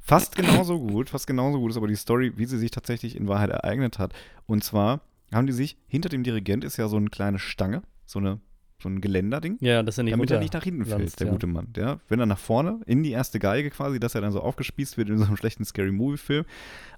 [0.00, 3.28] Fast genauso gut, fast genauso gut ist aber die Story, wie sie sich tatsächlich in
[3.28, 4.14] Wahrheit ereignet hat.
[4.46, 5.00] Und zwar
[5.32, 8.40] haben die sich, hinter dem Dirigent ist ja so eine kleine Stange, so, eine,
[8.82, 11.28] so ein Geländerding, Ja, dass er nicht damit er nicht nach hinten fällt, lanzt, der
[11.28, 11.32] ja.
[11.32, 11.72] gute Mann.
[11.72, 14.98] Der, wenn er nach vorne, in die erste Geige quasi, dass er dann so aufgespießt
[14.98, 16.44] wird in so einem schlechten Scary-Movie-Film.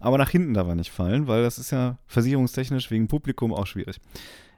[0.00, 3.67] Aber nach hinten darf er nicht fallen, weil das ist ja versicherungstechnisch wegen Publikum auch
[3.67, 4.00] schwierig.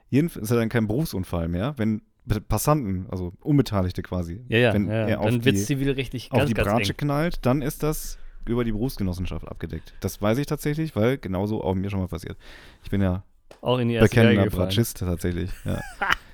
[0.09, 2.01] Jedenfalls ist er dann kein Berufsunfall mehr, wenn
[2.49, 5.07] Passanten, also Unbeteiligte quasi, Ja, ja, wenn ja.
[5.07, 8.71] er auf dann die, zivilrechtlich auf ganz, die Bratsche knallt, dann ist das über die
[8.71, 9.93] Berufsgenossenschaft abgedeckt.
[9.99, 12.37] Das weiß ich tatsächlich, weil genauso auch mir schon mal passiert.
[12.83, 13.23] Ich bin ja
[13.61, 14.49] Auch in die erste bekennender.
[14.49, 15.51] Bratschist tatsächlich.
[15.65, 15.81] Ja.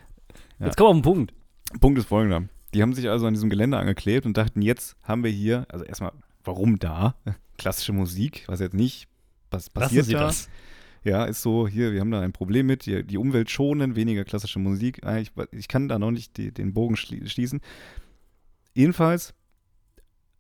[0.64, 0.68] Ja.
[0.68, 1.34] Jetzt kommen wir auf den Punkt.
[1.82, 2.48] Punkt ist folgender.
[2.74, 5.84] Die haben sich also an diesem Geländer angeklebt und dachten, jetzt haben wir hier, also
[5.84, 7.16] erstmal, warum da?
[7.58, 9.08] Klassische Musik, weiß jetzt nicht,
[9.52, 10.22] was passiert Sie da?
[10.22, 10.50] das.
[11.04, 14.24] Ja, ist so, hier, wir haben da ein Problem mit, die, die Umwelt schonen, weniger
[14.24, 15.06] klassische Musik.
[15.06, 17.60] Ah, Ich, ich kann da noch nicht die, den Bogen schli schließen.
[18.74, 19.34] Jedenfalls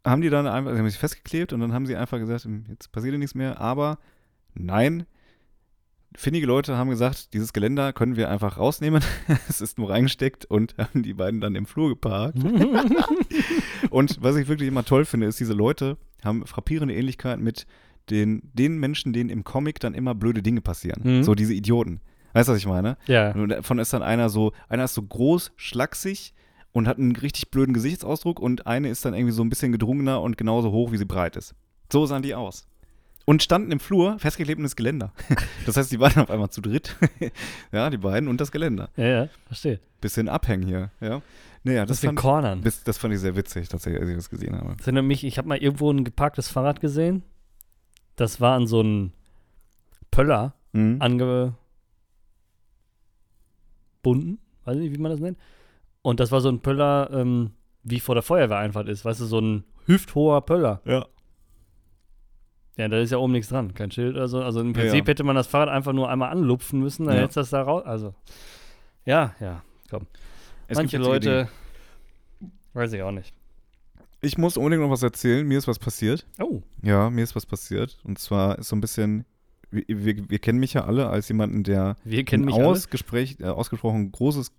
[0.05, 2.65] haben die dann einfach, sie haben sich festgeklebt und dann haben sie einfach gesagt, hm,
[2.69, 3.99] jetzt passiert ja nichts mehr, aber
[4.53, 5.05] nein,
[6.15, 9.03] findige Leute haben gesagt, dieses Geländer können wir einfach rausnehmen.
[9.49, 12.37] es ist nur reingesteckt und haben die beiden dann im Flur geparkt.
[13.89, 17.67] Und was ich wirklich immer toll finde, ist, diese Leute haben frappierende Ähnlichkeit mit
[18.09, 21.01] den, den Menschen, denen im Comic dann immer blöde Dinge passieren.
[21.03, 21.23] Mhm.
[21.23, 21.99] So diese Idioten.
[22.33, 22.97] Weißt du, was ich meine?
[23.05, 23.31] ja.
[23.31, 26.33] Und davon ist dann einer so, einer ist so groß, schlaksig
[26.71, 30.21] und hat einen richtig blöden Gesichtsausdruck und eine ist dann irgendwie so ein bisschen gedrungener
[30.21, 31.53] und genauso hoch, wie sie breit ist.
[31.91, 32.67] So sahen die aus.
[33.25, 35.13] Und standen im Flur, das Geländer.
[35.65, 36.95] Das heißt, die waren auf einmal zu dritt.
[37.71, 38.89] ja, die beiden und das Geländer.
[38.97, 39.79] ja, ja, verstehe.
[40.01, 41.21] Bisschen abhängen hier, ja.
[41.63, 42.59] Naja, das, Das fand, cornern.
[42.61, 44.75] bis, das fand ich sehr witzig, tatsächlich, als ich das gesehen habe.
[44.75, 47.23] Das erinnert mich, ich habe mal irgendwo ein geparktes Fahrrad gesehen.
[48.17, 49.11] Das war an so einem
[50.11, 50.97] Pöller Mhm.
[51.01, 51.57] angebunden.
[54.65, 55.37] Weiß nicht, wie man das nennt.
[56.01, 57.51] Und das war so ein Pöller, ähm,
[57.83, 59.05] wie vor der Feuerwehreinfahrt ist.
[59.05, 60.81] Weißt du, so ein hüfthoher Pöller.
[60.85, 61.05] Ja.
[62.77, 63.73] Ja, da ist ja oben nichts dran.
[63.73, 64.41] Kein Schild oder so.
[64.41, 65.11] Also im Prinzip ja.
[65.11, 67.21] hätte man das Fahrrad einfach nur einmal anlupfen müssen, dann Ja.
[67.21, 67.83] hättest du das da raus.
[67.85, 68.15] Also,
[69.05, 70.07] ja, ja, komm.
[70.67, 71.49] Es Manche Leute,
[72.73, 73.33] weiß ich auch nicht.
[74.21, 75.45] Ich muss unbedingt noch was erzählen.
[75.45, 76.25] Mir ist was passiert.
[76.39, 77.99] Oh, Ja, mir ist was passiert.
[78.03, 79.25] Und zwar ist so ein bisschen,
[79.69, 84.51] wir, wir, wir kennen mich ja alle als jemanden, der ein äh, ausgesprochen großes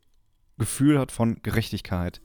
[0.59, 2.21] Gefühl hat von Gerechtigkeit.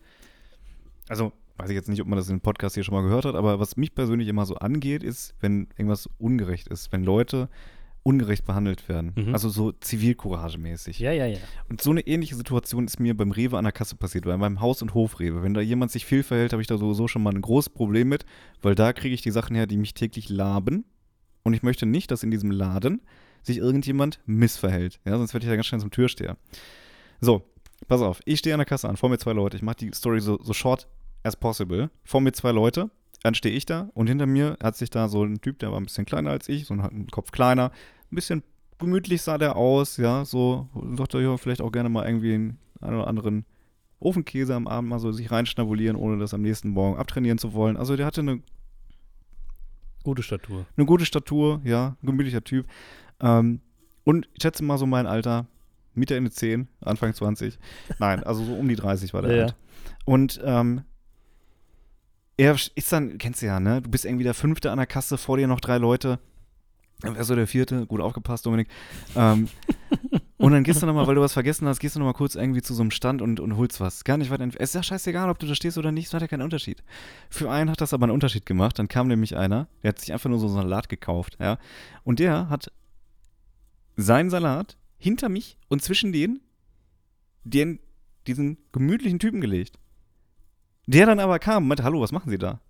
[1.07, 3.25] Also, weiß ich jetzt nicht, ob man das in dem Podcast hier schon mal gehört
[3.25, 7.49] hat, aber was mich persönlich immer so angeht, ist, wenn irgendwas ungerecht ist, wenn Leute
[8.01, 9.11] ungerecht behandelt werden.
[9.15, 9.33] Mhm.
[9.33, 10.99] Also so zivilcouragemäßig.
[10.99, 11.37] Ja, ja, ja.
[11.69, 14.61] Und so eine ähnliche Situation ist mir beim Rewe an der Kasse passiert, bei meinem
[14.61, 15.43] Haus- und Hofrewe.
[15.43, 18.07] Wenn da jemand sich viel verhält, habe ich da sowieso schon mal ein großes Problem
[18.07, 18.25] mit,
[18.61, 20.85] weil da kriege ich die Sachen her, die mich täglich laben.
[21.43, 23.01] Und ich möchte nicht, dass in diesem Laden
[23.43, 24.99] sich irgendjemand missverhält.
[25.05, 26.37] Ja, sonst werde ich da ganz schnell zum Türsteher.
[27.21, 27.43] So,
[27.87, 28.21] pass auf.
[28.25, 29.57] Ich stehe an der Kasse an, vor mir zwei Leute.
[29.57, 30.87] Ich mache die Story so, so short
[31.23, 31.89] as possible.
[32.03, 32.89] Vor mir zwei Leute.
[33.23, 35.79] Dann stehe ich da und hinter mir hat sich da so ein Typ, der war
[35.79, 37.71] ein bisschen kleiner als ich, so ein, Kopf kleiner,
[38.11, 38.43] ein bisschen
[38.77, 43.07] gemütlich sah der aus, ja, so, dachte ja, vielleicht auch gerne mal irgendwie einen, oder
[43.07, 43.45] anderen
[43.99, 47.75] Ofenkäse am Abend mal so sich reinschnabulieren, ohne das am nächsten Morgen abtrainieren zu wollen.
[47.75, 48.41] Also der hatte eine,
[50.03, 50.65] Gute Statur.
[50.77, 52.67] eine gute Statur, ja, ein gemütlicher Typ.
[53.19, 53.59] Ähm,
[54.05, 55.47] und ich schätze mal so mein Alter,
[55.93, 57.59] Mitte Ende 10, Anfang 20.
[57.99, 59.55] Nein, also so um die 30 war der Ja, alt.
[60.05, 60.83] Und ähm,
[62.39, 63.81] er ist dann, kennst du ja, ne?
[63.81, 66.19] Du bist irgendwie der Fünfte an der Kasse, vor dir noch drei Leute.
[67.01, 68.69] Dann wärst du der Vierte, gut aufgepasst, Dominik.
[69.13, 69.49] Ähm,
[70.37, 72.61] und dann gehst du nochmal, weil du was vergessen hast, gehst du nochmal kurz irgendwie
[72.61, 74.05] zu so einem Stand und, und holst was.
[74.05, 74.63] Gar nicht weit entfernt.
[74.63, 76.81] Es ist ja scheißegal, ob du da stehst oder nicht, es hat ja keinen Unterschied.
[77.29, 78.79] Für einen hat das aber einen Unterschied gemacht.
[78.79, 81.57] Dann kam nämlich einer, der hat sich einfach nur so einen Salat gekauft, ja.
[82.05, 82.71] Und der hat
[83.97, 86.39] seinen Salat hinter mich und zwischen den,
[87.43, 87.79] den
[88.27, 89.77] diesen gemütlichen Typen gelegt.
[90.89, 92.61] Der dann aber kam und meinte, hallo, was machen Sie da?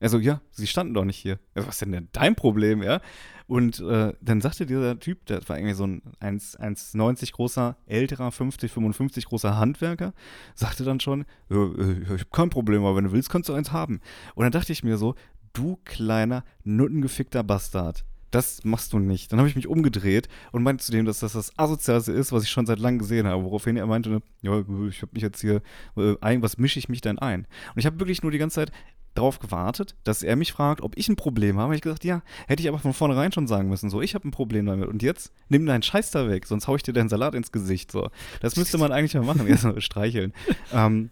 [0.00, 1.38] Er so, ja, sie standen doch nicht hier.
[1.54, 3.00] Also, was ist denn, denn dein Problem, ja?
[3.46, 8.32] Und äh, dann sagte dieser Typ, der war irgendwie so ein 1 1,90 großer, älterer,
[8.32, 10.14] 50, 55 großer Handwerker,
[10.56, 11.54] sagte dann schon, äh,
[12.02, 14.00] ich habe kein Problem, aber wenn du willst, kannst du eins haben.
[14.34, 15.14] Und dann dachte ich mir so,
[15.52, 18.04] du kleiner, nuttengefickter Bastard.
[18.30, 19.32] Das machst du nicht.
[19.32, 22.44] Dann habe ich mich umgedreht und meinte zu dem, dass das das Asozialste ist, was
[22.44, 23.42] ich schon seit langem gesehen habe.
[23.44, 25.62] Woraufhin er meinte, ja, ich habe mich jetzt hier,
[25.96, 27.40] äh, ein, was mische ich mich denn ein?
[27.74, 28.72] Und ich habe wirklich nur die ganze Zeit
[29.14, 31.74] darauf gewartet, dass er mich fragt, ob ich ein Problem habe.
[31.74, 34.30] Ich gesagt, ja, hätte ich aber von vornherein schon sagen müssen, so, ich habe ein
[34.30, 34.88] Problem damit.
[34.88, 37.90] Und jetzt nimm deinen Scheiß da weg, sonst hau ich dir deinen Salat ins Gesicht.
[37.90, 40.32] So, das müsste man eigentlich mal machen, erst mal streicheln.
[40.72, 41.10] ähm,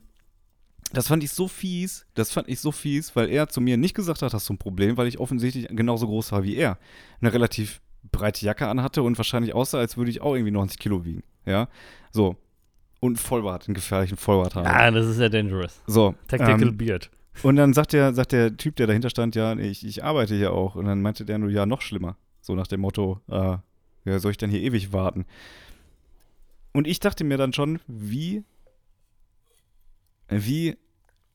[0.92, 3.94] das fand ich so fies, das fand ich so fies, weil er zu mir nicht
[3.94, 6.78] gesagt hat, hast du ein Problem, weil ich offensichtlich genauso groß war wie er.
[7.20, 11.04] Eine relativ breite Jacke anhatte und wahrscheinlich aussah, als würde ich auch irgendwie 90 Kilo
[11.04, 11.22] wiegen.
[11.44, 11.68] Ja,
[12.12, 12.36] so.
[13.00, 14.66] Und Vollbart, einen gefährlichen Vollbart haben.
[14.66, 15.80] Ah, das ist ja dangerous.
[15.86, 16.14] So.
[16.26, 17.10] Tactical ähm, Beard.
[17.42, 20.52] und dann sagt der, sagt der Typ, der dahinter stand, ja, ich, ich arbeite hier
[20.52, 20.74] auch.
[20.74, 22.16] Und dann meinte der nur, ja, noch schlimmer.
[22.40, 23.58] So nach dem Motto, äh,
[24.04, 25.26] ja, soll ich denn hier ewig warten?
[26.72, 28.44] Und ich dachte mir dann schon, wie,
[30.28, 30.76] wie,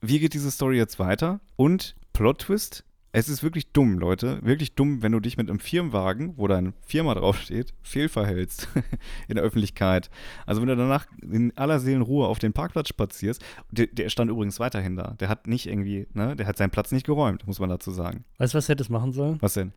[0.01, 1.39] wie geht diese Story jetzt weiter?
[1.55, 4.39] Und Plot-Twist, es ist wirklich dumm, Leute.
[4.43, 8.67] Wirklich dumm, wenn du dich mit einem Firmenwagen, wo deine Firma draufsteht, fehlverhältst
[9.27, 10.09] in der Öffentlichkeit.
[10.45, 14.59] Also wenn du danach in aller Seelenruhe auf den Parkplatz spazierst, der, der stand übrigens
[14.59, 15.15] weiterhin da.
[15.19, 18.25] Der hat nicht irgendwie, ne, der hat seinen Platz nicht geräumt, muss man dazu sagen.
[18.39, 19.37] Weißt du, was hättest machen sollen?
[19.41, 19.73] Was denn?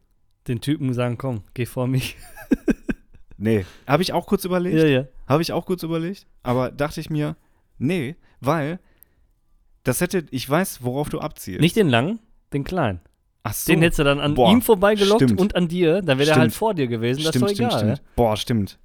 [0.48, 2.16] Den Typen sagen, komm, geh vor mich.
[3.38, 3.66] Nee.
[3.86, 4.76] Habe ich auch kurz überlegt.
[4.76, 5.04] ja, ja.
[5.26, 6.26] Habe ich auch kurz überlegt.
[6.42, 7.36] Aber dachte ich mir,
[7.78, 8.78] nee, weil
[9.86, 11.60] das hätte, ich weiß, worauf du abzielst.
[11.60, 12.18] Nicht den langen,
[12.52, 13.00] den kleinen.
[13.42, 13.70] Ach so.
[13.72, 15.40] Den hättest du dann an Boah, ihm vorbeigelockt stimmt.
[15.40, 16.02] und an dir.
[16.02, 16.38] Dann wäre der Stimmt.
[16.40, 17.22] halt vor dir gewesen.
[17.22, 17.88] Das ist doch egal.
[17.88, 17.94] Ja?
[18.16, 18.78] Boah, stimmt.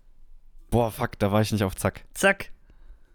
[0.69, 2.05] Boah, fuck, da war ich nicht auf Zack.
[2.13, 2.51] Zack.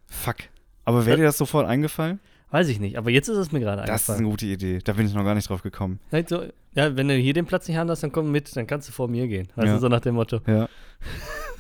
[0.07, 0.37] Fuck.
[0.85, 2.19] Aber wäre dir das sofort eingefallen?
[2.51, 4.31] Weiß ich nicht, aber jetzt ist es mir gerade Das ist eine eingefallen.
[4.31, 4.79] gute Idee.
[4.83, 6.01] Da bin ich noch gar nicht drauf gekommen.
[6.13, 6.45] Halt so,
[6.75, 8.93] ja, wenn du hier den Platz nicht haben hast, dann komm mit, dann kannst du
[8.93, 9.49] vor mir gehen.
[9.57, 9.79] Weißt Ja.
[9.79, 10.41] so nach dem Motto.
[10.47, 10.69] Ja.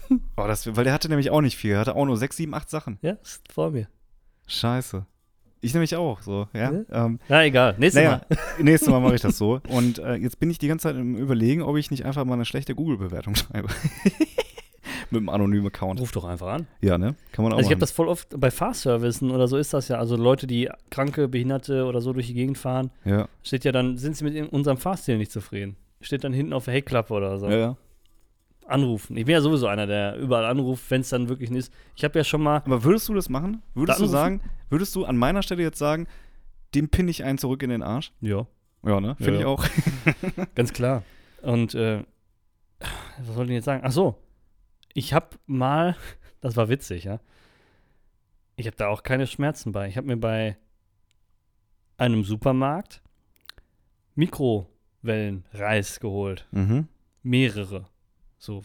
[0.37, 1.73] Boah, das, weil der hatte nämlich auch nicht viel.
[1.73, 2.99] Er hatte auch nur sechs, sieben, acht Sachen.
[3.03, 3.89] Ja, ist vor mir.
[4.47, 5.07] Scheiße.
[5.67, 6.73] Ich nämlich auch, so, ja.
[6.73, 7.07] Ja.
[7.07, 7.75] Ähm, Na, egal.
[7.79, 8.39] Nächstes naja, Mal.
[8.63, 9.61] nächstes Mal mache ich das so.
[9.69, 12.35] Und äh, jetzt bin ich die ganze Zeit im Überlegen, ob ich nicht einfach mal
[12.35, 13.69] eine schlechte Google-Bewertung schreibe.
[15.11, 16.01] Mit einem anonymen Account.
[16.01, 16.67] Ruf doch einfach an.
[16.81, 17.15] Ja, ne?
[17.33, 19.89] Kann man auch Also ich habe das voll oft bei Fahrservicen oder so ist das
[19.89, 19.99] ja.
[19.99, 23.99] Also Leute, die Kranke, Behinderte oder so durch die Gegend fahren, Ja, steht ja dann,
[23.99, 25.77] sind sie mit unserem Fahrstil nicht zufrieden.
[26.01, 27.49] Steht dann hinten auf der Heckklappe oder so.
[27.49, 27.77] ja, ja.
[28.69, 29.17] Anrufen.
[29.17, 31.73] Ich bin ja sowieso einer, der überall anruft, wenn es dann wirklich ist.
[31.95, 33.63] Ich habe ja schon mal, Aber würdest du das machen?
[33.75, 36.07] Würdest du sagen, würdest du an meiner Stelle jetzt sagen,
[36.75, 38.13] dem pinne ich einen zurück in den Arsch?
[38.21, 38.47] ja,
[38.85, 39.15] Ja, ne?
[39.17, 39.47] Finde Ja, ich ja.
[39.47, 39.65] auch.
[40.55, 41.03] ganz klar.
[41.43, 42.03] Und äh,
[43.19, 43.83] was wollte ich jetzt sagen?
[43.85, 44.17] Ach so,
[44.95, 45.97] ich habe mal,
[46.41, 47.21] das war witzig, ja.
[48.57, 49.87] Ich habe da auch keine Schmerzen bei.
[49.89, 50.57] Ich habe mir bei
[51.99, 53.03] einem Supermarkt
[54.15, 56.47] Mikrowellenreis geholt.
[56.53, 56.89] Mhm.
[57.23, 57.85] Mehrere.
[58.47, 58.63] So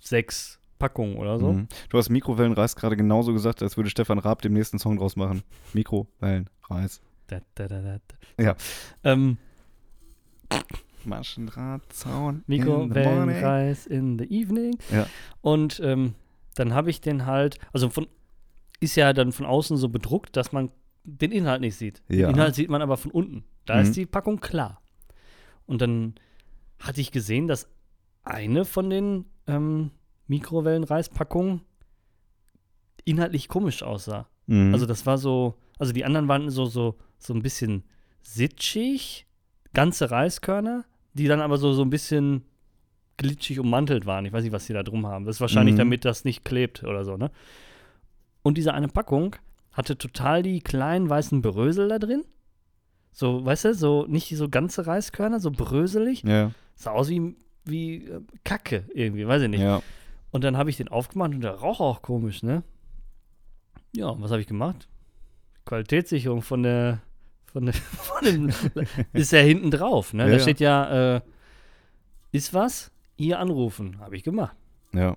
[0.00, 1.52] sechs Packungen oder so.
[1.52, 1.68] Mhm.
[1.88, 5.42] Du hast Mikrowellenreis gerade genauso gesagt, als würde Stefan Raab dem nächsten Song draus machen.
[5.72, 7.00] Mikrowellenreis.
[7.28, 7.98] Da, da, da.
[8.38, 8.56] Ja.
[9.04, 9.38] Ähm,
[11.04, 12.36] Maschendrahtzaun.
[12.36, 12.42] in.
[12.46, 14.76] Mikrowellenreis in the evening.
[14.90, 15.06] Ja.
[15.42, 16.14] Und ähm,
[16.54, 18.06] dann habe ich den halt, also von,
[18.80, 20.70] ist ja dann von außen so bedruckt, dass man
[21.04, 22.02] den Inhalt nicht sieht.
[22.08, 22.28] Ja.
[22.28, 23.44] Den Inhalt sieht man aber von unten.
[23.66, 23.82] Da Mhm.
[23.82, 24.80] ist die Packung klar.
[25.66, 26.14] Und dann
[26.78, 27.68] hatte ich gesehen, dass
[28.24, 29.90] eine von den ähm,
[30.26, 31.60] Mikrowellenreispackungen
[33.04, 34.26] inhaltlich komisch aussah.
[34.46, 34.72] Mhm.
[34.72, 37.84] Also das war so, also die anderen waren so, so, so ein bisschen
[38.22, 39.26] sitschig,
[39.74, 42.42] ganze Reiskörner, die dann aber so, so ein bisschen
[43.16, 44.24] glitschig ummantelt waren.
[44.24, 45.24] Ich weiß nicht, was die da drum haben.
[45.24, 45.78] Das ist wahrscheinlich, Mhm.
[45.78, 47.30] damit das nicht klebt oder so, ne?
[48.42, 49.36] Und diese eine Packung
[49.72, 52.24] hatte total die kleinen weißen Brösel da drin.
[53.12, 56.22] So, weißt du, so nicht so ganze Reiskörner, so bröselig.
[56.24, 59.60] ja, Sah aus wie, wie äh, Kacke irgendwie, weiß ich nicht.
[59.60, 59.82] ja.
[60.30, 62.64] Und dann habe ich den aufgemacht und der Rauch auch komisch, ne?
[63.94, 64.88] Ja, und was habe ich gemacht?
[65.64, 67.00] Qualitätssicherung von der,
[67.46, 68.50] von der, von dem,
[69.12, 70.24] ist ja hinten drauf, ne?
[70.24, 71.20] Ja, da steht ja, äh,
[72.32, 72.90] ist was?
[73.16, 74.00] Hier anrufen.
[74.00, 74.56] Habe ich gemacht.
[74.92, 75.16] Ja.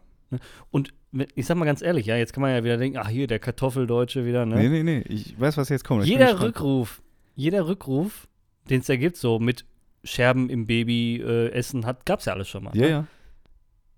[0.69, 3.09] Und wenn- ich sag mal ganz ehrlich, ja, jetzt kann man ja wieder denken, ach
[3.09, 4.55] hier, der Kartoffeldeutsche wieder, ne?
[4.57, 4.99] Nee, nee, nee.
[5.07, 6.05] Ich weiß, was jetzt kommt.
[6.05, 6.39] Jeder.
[6.41, 7.01] Rückruf,
[7.35, 8.27] jeder Rückruf,
[8.69, 9.65] den es da gibt, so mit
[10.07, 12.75] Scherben im Baby äh, essen hat, gab es ja alles schon mal.
[12.75, 12.89] Ja, ne?
[12.89, 13.07] ja.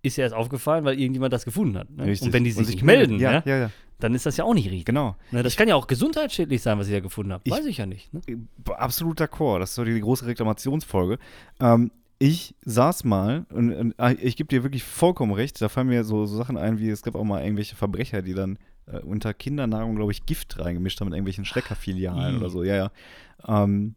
[0.01, 1.89] Ist ja erst aufgefallen, weil irgendjemand das gefunden hat.
[1.89, 2.03] Ne?
[2.21, 3.43] Und wenn die sich sich melden, Ja, ne?
[3.45, 3.71] ja, ja.
[3.99, 4.85] dann ist das ja auch nicht richtig.
[4.85, 5.17] Genau.
[5.31, 7.41] Ne, das kann ja auch gesundheitsschädlich sein, was ich da gefunden habe.
[7.45, 8.13] Ich- Weiß ich ja nicht.
[8.13, 8.21] Ne?
[8.77, 9.59] Absolut d'accord.
[9.59, 11.17] Das ist so die große Reklamationsfolge.
[11.59, 15.87] Ähm, ich saß mal, und, und äh, ich gebe dir wirklich vollkommen recht, da fallen
[15.87, 18.99] mir so, so Sachen ein, wie es gab auch mal irgendwelche Verbrecher, die dann äh,
[18.99, 22.63] unter Kindernahrung, glaube ich, Gift reingemischt haben in irgendwelchen Schleckerfilialen oder so.
[22.63, 22.91] Ja, ja.
[23.47, 23.95] Ähm,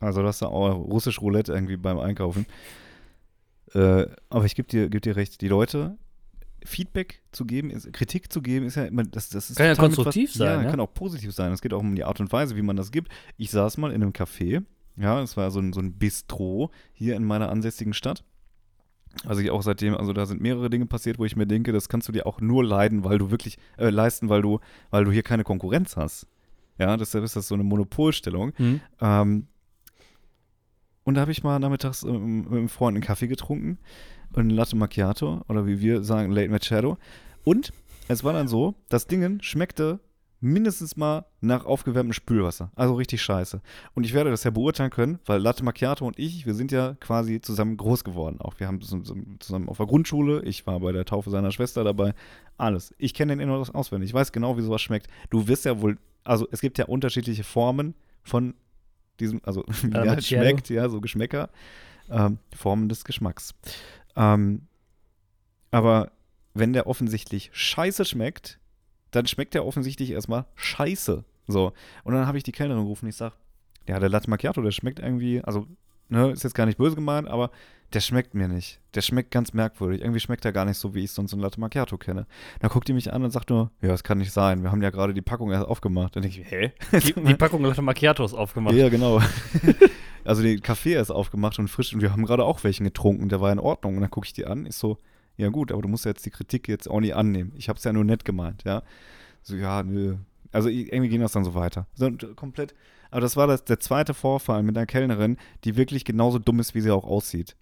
[0.00, 2.46] Also das ist auch russisch Roulette irgendwie beim Einkaufen.
[3.74, 5.96] Äh, aber ich gebe dir, geb dir recht, die Leute,
[6.64, 9.74] Feedback zu geben, ist, Kritik zu geben, ist ja immer, das, das ist Kann ja
[9.74, 10.70] konstruktiv was, sein, Ja, ja?
[10.70, 11.52] kann auch positiv sein.
[11.52, 13.10] Es geht auch um die Art und Weise, wie man das gibt.
[13.36, 14.64] Ich saß mal in einem Café,
[14.96, 18.24] ja, es war so ein, so ein Bistro hier in meiner ansässigen Stadt.
[19.24, 21.88] Also ich auch seitdem, also da sind mehrere Dinge passiert, wo ich mir denke, das
[21.88, 24.60] kannst du dir auch nur leiden, weil du wirklich, äh, leisten, weil du,
[24.90, 26.26] weil du hier keine Konkurrenz hast.
[26.78, 28.52] Ja, deshalb ist das so eine Monopolstellung.
[28.56, 28.80] Hm?
[29.00, 29.46] Ähm,
[31.04, 33.78] und da habe ich mal nachmittags ähm, mit einem Freund einen Kaffee getrunken,
[34.34, 36.98] einen Latte Macchiato oder wie wir sagen, Late Machado.
[37.44, 37.72] Und
[38.08, 40.00] es war dann so, das Ding schmeckte
[40.40, 42.70] mindestens mal nach aufgewärmtem Spülwasser.
[42.74, 43.60] Also richtig scheiße.
[43.94, 46.94] Und ich werde das ja beurteilen können, weil Latte Macchiato und ich, wir sind ja
[46.94, 48.40] quasi zusammen groß geworden.
[48.40, 52.14] Auch wir haben zusammen auf der Grundschule, ich war bei der Taufe seiner Schwester dabei.
[52.56, 52.94] Alles.
[52.98, 54.10] Ich kenne den Inhalt auswendig.
[54.10, 55.08] Ich weiß genau, wie sowas schmeckt.
[55.28, 58.54] Du wirst ja wohl, also es gibt ja unterschiedliche Formen von
[59.20, 61.50] diesem, also wie Äh, er halt schmeckt, ja, so Geschmäcker,
[62.10, 63.54] ähm, Formen des Geschmacks.
[64.16, 64.66] Ähm,
[65.70, 66.10] aber
[66.54, 68.58] wenn der offensichtlich scheiße schmeckt,
[69.10, 71.24] dann schmeckt der offensichtlich erstmal scheiße.
[71.46, 71.72] So.
[72.04, 73.34] Und dann habe ich die Kellnerin gerufen und ich sage,
[73.88, 75.66] ja, der Latte Macchiato, der schmeckt irgendwie, also,
[76.08, 77.50] ne, ist jetzt gar nicht böse gemeint, aber
[77.92, 78.80] der schmeckt mir nicht.
[78.94, 80.00] Der schmeckt ganz merkwürdig.
[80.00, 82.26] Irgendwie schmeckt er gar nicht so, wie ich sonst einen Latte Macchiato kenne.
[82.60, 84.62] Dann guckt die mich an und sagt nur, ja, das kann nicht sein.
[84.62, 86.14] Wir haben ja gerade die Packung erst aufgemacht.
[86.14, 86.72] Dann denke ich, hä?
[86.92, 88.74] Die, die Packung Latte Macchiatos aufgemacht.
[88.74, 89.20] Ja, genau.
[90.24, 93.28] also den Kaffee ist aufgemacht und frisch und wir haben gerade auch welchen getrunken.
[93.28, 93.96] Der war in Ordnung.
[93.96, 94.98] Und dann gucke ich die an, ich so,
[95.36, 97.52] ja gut, aber du musst ja jetzt die Kritik jetzt auch nicht annehmen.
[97.56, 98.82] Ich habe es ja nur nett gemeint, ja.
[99.42, 100.16] So, ja, nö.
[100.52, 101.86] Also irgendwie ging das dann so weiter.
[101.94, 102.74] So, komplett.
[103.10, 106.74] Aber das war das, der zweite Vorfall mit einer Kellnerin, die wirklich genauso dumm ist,
[106.74, 107.56] wie sie auch aussieht.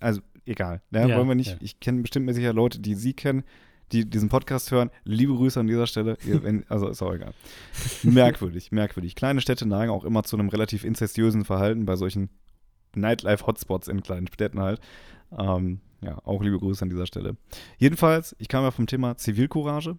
[0.00, 0.82] Also egal.
[0.90, 1.08] Ne?
[1.08, 1.50] Ja, Wollen wir nicht.
[1.52, 1.56] ja.
[1.60, 3.44] Ich kenne bestimmt mit sicher Leute, die sie kennen,
[3.92, 4.90] die diesen Podcast hören.
[5.04, 6.16] Liebe Grüße an dieser Stelle.
[6.22, 7.32] Wenn, also ist auch egal.
[8.02, 9.14] merkwürdig, merkwürdig.
[9.14, 12.30] Kleine Städte neigen auch immer zu einem relativ inzestiösen Verhalten bei solchen
[12.94, 14.80] Nightlife-Hotspots in kleinen Städten halt.
[15.36, 17.36] Ähm, ja, auch liebe Grüße an dieser Stelle.
[17.78, 19.98] Jedenfalls, ich kam ja vom Thema Zivilcourage,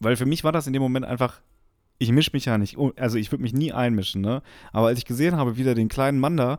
[0.00, 1.40] weil für mich war das in dem Moment einfach,
[1.98, 4.42] ich mische mich ja nicht, oh, also ich würde mich nie einmischen, ne?
[4.72, 6.58] Aber als ich gesehen habe, wie der den kleinen Mann da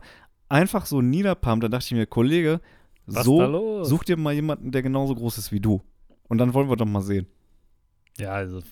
[0.54, 2.60] einfach so niederpumpt, dann dachte ich mir, Kollege,
[3.06, 5.82] Was so such dir mal jemanden, der genauso groß ist wie du.
[6.28, 7.26] Und dann wollen wir doch mal sehen.
[8.18, 8.62] Ja, also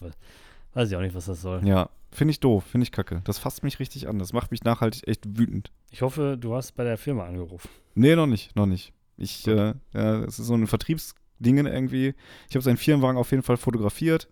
[0.74, 1.66] weiß ich auch nicht, was das soll.
[1.66, 3.20] Ja, finde ich doof, finde ich kacke.
[3.24, 4.18] Das fasst mich richtig an.
[4.18, 5.72] Das macht mich nachhaltig echt wütend.
[5.90, 7.68] Ich hoffe, du hast bei der Firma angerufen.
[7.94, 8.92] Nee, noch nicht, noch nicht.
[9.16, 12.14] Ich, äh, ja, es ist so ein Vertriebsding irgendwie.
[12.48, 14.28] Ich habe seinen Firmenwagen auf jeden Fall fotografiert.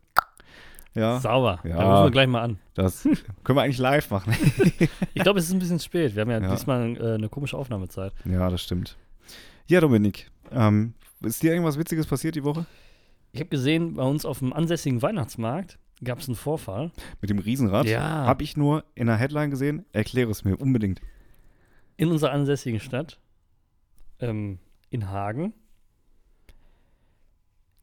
[0.95, 1.61] Ja, Sauber.
[1.65, 1.77] Ja.
[1.77, 2.59] Da rufen wir gleich mal an.
[2.75, 3.03] das
[3.45, 4.35] können wir eigentlich live machen.
[5.15, 6.15] Ich glaube, es ist ein bisschen spät.
[6.15, 6.51] Wir haben ja, Ja.
[6.51, 8.13] diesmal äh, eine komische Aufnahmezeit.
[8.25, 8.97] ja, das stimmt.
[9.67, 12.67] Ja, Dominik, ähm, ist dir irgendwas Witziges passiert die Woche?
[13.33, 16.91] Ich habe gesehen, bei uns auf dem ansässigen Weihnachtsmarkt gab es einen Vorfall.
[17.21, 17.87] Mit dem Riesenrad?
[17.87, 18.01] Ja.
[18.01, 19.85] Habe ich nur in der Headline gesehen.
[19.93, 21.01] Erkläre es mir unbedingt.
[21.97, 23.21] in unserer ansässigen Stadt,
[24.19, 25.53] ähm, in Hagen,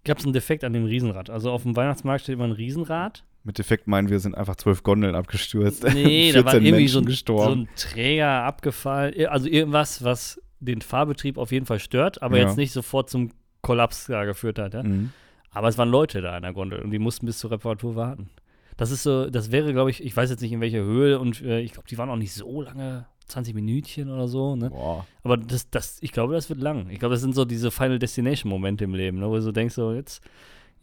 [0.08, 1.30] gab es einen Defekt an dem Riesenrad.
[1.30, 3.24] Also auf dem Weihnachtsmarkt steht immer ein Riesenrad.
[3.44, 5.84] Mit Defekt meinen wir, sind einfach zwölf Gondeln abgestürzt.
[5.94, 7.62] Nee, da war 14 irgendwie so Menschen ein, so gestorben.
[7.62, 9.28] ein Träger abgefallen.
[9.28, 12.46] Also irgendwas, was den Fahrbetrieb auf jeden Fall stört, aber Ja.
[12.48, 14.74] jetzt nicht sofort zum Kollaps da geführt hat.
[14.74, 14.84] Ja?
[14.84, 15.12] Mhm.
[15.52, 18.30] Aber es waren Leute da in der Gondel und die mussten bis zur Reparatur warten.
[18.76, 21.42] Das ist so, das wäre, glaube ich, ich weiß jetzt nicht in welcher Höhe und
[21.42, 24.70] äh, ich glaube, die waren auch nicht so lange, 20 Minütchen oder so, ne?
[24.70, 25.06] Boah.
[25.24, 26.90] Aber das, das, ich glaube, das wird lang.
[26.90, 29.76] Ich glaube, das sind so diese Final Destination-Momente im Leben, ne, wo du so denkst,
[29.76, 30.22] so, jetzt,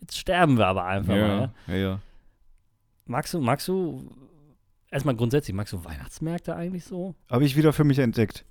[0.00, 1.18] jetzt sterben wir aber einfach mal.
[1.18, 1.52] Ja, Ja?
[1.68, 2.00] ja, ja.
[3.07, 4.09] Magst du, magst du,
[4.90, 7.14] erstmal grundsätzlich, magst du Weihnachtsmärkte eigentlich so?
[7.30, 8.44] Habe ich wieder für mich entdeckt.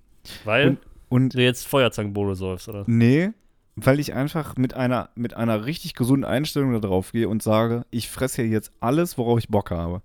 [0.45, 0.79] Weil Und-
[1.10, 2.84] Und du jetzt Feuerzangenbowle säufst, oder?
[2.88, 3.32] Nee,
[3.75, 7.86] weil ich einfach mit einer, mit einer richtig gesunden Einstellung da drauf gehe und sage,
[7.91, 10.01] ich fresse hier jetzt alles, worauf ich Bock habe.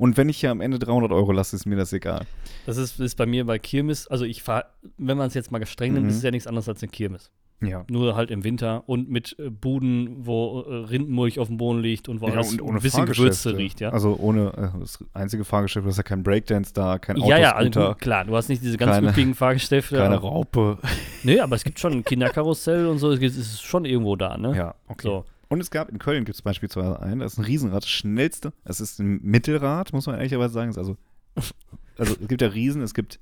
[0.00, 2.24] Und wenn ich hier am Ende 300 Euro lasse, ist mir das egal.
[2.66, 4.64] Das ist, ist bei mir bei Kirmes, also ich fahre,
[4.96, 6.10] wenn man es jetzt mal streng nimmt, Mhm.
[6.10, 7.30] ist es ja nichts anderes als eine Kirmes.
[7.62, 7.84] Ja.
[7.90, 12.08] Nur halt im Winter und mit äh, Buden, wo äh, Rindenmulch auf dem Boden liegt
[12.08, 13.04] und wo ja alles und ohne ein bisschen.
[13.04, 13.90] Gewürze riecht, ja.
[13.90, 17.54] Also ohne, äh, das einzige Fahrgeschäft, du hast ja kein Breakdance da, kein ja, ja,
[17.54, 19.96] also gut, klar, du hast nicht diese ganz üppigen Fahrgeschäfte.
[19.98, 20.78] keine aber- Raupe.
[21.22, 24.56] Nee, aber es gibt schon ein Kinderkarussell und so, es ist schon irgendwo da, ne?
[24.56, 25.02] Ja, okay.
[25.08, 25.24] So.
[25.50, 28.52] Und es gab, in Köln gibt es beispielsweise einen, das ist ein Riesenrad, das schnellste,
[28.64, 30.72] es ist ein Mittelrad, muss man ehrlicherweise sagen.
[30.76, 30.96] Also,
[31.98, 33.18] also es gibt ja Riesen, es gibt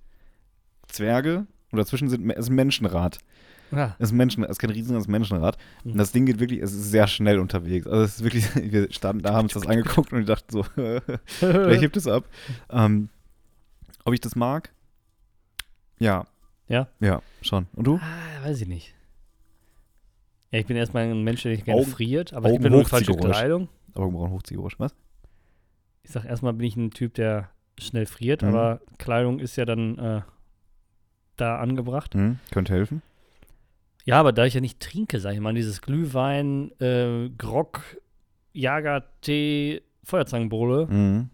[0.88, 3.18] Zwerge und dazwischen sind, ist ein Menschenrad.
[3.70, 3.96] Ja.
[3.98, 5.56] Es ist, Menschen, es ist kein Riesenrad, es ist ein Menschenrad.
[5.84, 5.92] Mhm.
[5.92, 7.86] Und das Ding geht wirklich, es ist sehr schnell unterwegs.
[7.86, 10.62] Also es ist wirklich, wir standen da, haben uns das angeguckt und ich dachten so,
[11.24, 12.28] vielleicht hebt es ab.
[12.68, 13.08] Ähm,
[14.04, 14.70] ob ich das mag?
[15.98, 16.26] Ja.
[16.68, 16.88] Ja?
[17.00, 17.68] Ja, schon.
[17.72, 17.96] Und du?
[17.96, 18.94] Ah, weiß ich nicht.
[20.50, 22.72] Ja, ich bin erstmal ein Mensch, der nicht gerne Augen- friert, aber ich Augen bin
[22.72, 23.12] nur falsche.
[23.14, 23.68] Kleidung.
[23.94, 24.94] Augenbrauen hochziehgeräusch, was?
[26.02, 28.48] Ich sag erstmal bin ich ein Typ, der schnell friert, Mhm.
[28.48, 30.20] aber Kleidung ist ja dann äh,
[31.36, 32.14] da angebracht.
[32.14, 33.02] Hm, könnte helfen.
[34.04, 37.82] Ja, aber da ich ja nicht trinke, sag ich mal, dieses Glühwein, äh, Grog,
[38.54, 41.30] Jagertee, Feuerzangenbowle Mhm.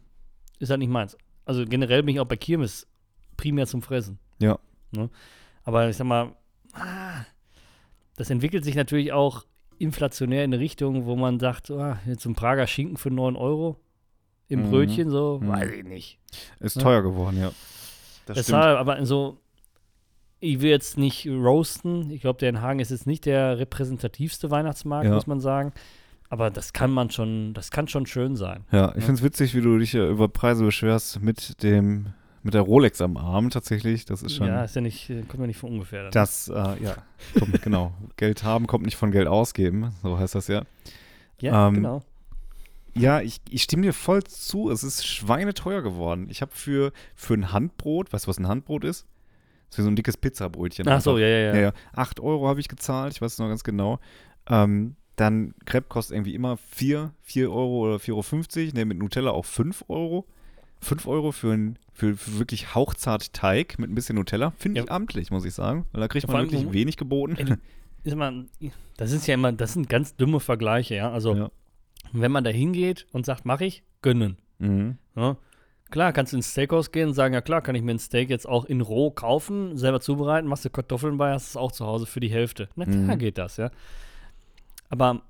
[0.58, 1.16] ist halt nicht meins.
[1.44, 2.86] Also generell bin ich auch bei Kirmes
[3.36, 4.18] primär zum Fressen.
[4.40, 4.58] Ja.
[4.92, 5.08] Ne?
[5.62, 6.32] Aber ich sag mal,
[6.72, 7.24] ah,
[8.16, 9.44] das entwickelt sich natürlich auch
[9.78, 13.80] inflationär in eine Richtung, wo man sagt, ah, jetzt ein Prager Schinken für 9 Euro
[14.48, 14.70] im Mhm.
[14.70, 15.48] Brötchen, so, Mhm.
[15.48, 16.18] weiß ich nicht.
[16.60, 16.82] Ist Ja.
[16.82, 17.50] teuer geworden, ja.
[18.26, 19.38] Das Deshalb, aber so,
[20.40, 22.10] ich will jetzt nicht roasten.
[22.10, 25.14] Ich glaube, der in Hagen ist jetzt nicht der repräsentativste Weihnachtsmarkt, Ja.
[25.14, 25.72] muss man sagen.
[26.30, 28.64] Aber das kann man schon, das kann schon schön sein.
[28.72, 29.00] Ja, ich Ja.
[29.02, 32.12] finde es witzig, wie du dich ja über Preise beschwerst mit dem,
[32.44, 34.04] mit der Rolex am Arm tatsächlich.
[34.04, 34.46] Das ist schon.
[34.46, 36.02] Ja, ist ja nicht, äh, kommt ja nicht von ungefähr.
[36.02, 36.12] Dann.
[36.12, 36.96] Das, äh, ja,
[37.38, 37.94] kommt, genau.
[38.16, 40.62] Geld haben kommt nicht von Geld ausgeben, so heißt das ja.
[41.40, 42.02] ja, ähm, genau.
[42.96, 44.70] Ja, ich, ich stimme dir voll zu.
[44.70, 46.28] Es ist schweineteuer geworden.
[46.30, 49.06] Ich habe für, für ein Handbrot, weißt du, was ein Handbrot ist?
[49.68, 50.86] Das ist wie so ein dickes Pizzabrötchen.
[50.86, 51.54] Ach so, ja, ja.
[51.54, 51.72] Ja, ja.
[51.94, 53.98] 8 Euro habe ich gezahlt, ich weiß es noch ganz genau.
[54.48, 58.74] Ähm, dann Crepe kostet irgendwie immer 4, 4 Euro oder 4,50 Euro.
[58.74, 60.26] Ne, mit Nutella auch 5 Euro.
[60.80, 64.52] 5 Euro für, ein, für, für wirklich hauchzart Teig mit ein bisschen Nutella.
[64.58, 64.92] Finde ich Ja.
[64.92, 65.86] amtlich, muss ich sagen.
[65.92, 67.36] Weil da kriegt Ja, man wirklich wenig geboten.
[67.36, 67.54] Ey,
[68.04, 68.32] Ist immer,
[68.98, 71.10] das ist ja immer, das sind ganz dumme Vergleiche, ja.
[71.10, 71.50] Also, Ja.
[72.12, 74.36] wenn man da hingeht und sagt, mach ich, gönnen.
[74.58, 74.98] Mhm.
[75.16, 75.38] Ja.
[75.90, 78.28] Klar, kannst du ins Steakhouse gehen und sagen, ja klar, kann ich mir ein Steak
[78.28, 81.86] jetzt auch in roh kaufen, selber zubereiten, machst du Kartoffeln bei, hast es auch zu
[81.86, 82.68] Hause für die Hälfte.
[82.74, 83.18] Na klar Mhm.
[83.18, 83.70] geht das, ja.
[84.88, 85.22] Aber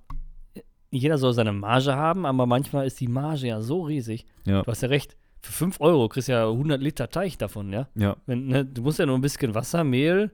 [0.90, 4.24] jeder soll seine Marge haben, aber manchmal ist die Marge ja so riesig.
[4.46, 4.62] Ja.
[4.62, 7.88] Du hast ja recht, für 5 Euro kriegst du ja 100 Liter Teig davon, ja.
[7.94, 8.16] Ja.
[8.26, 10.30] Wenn, ne, du musst ja nur ein bisschen Wasser, Mehl,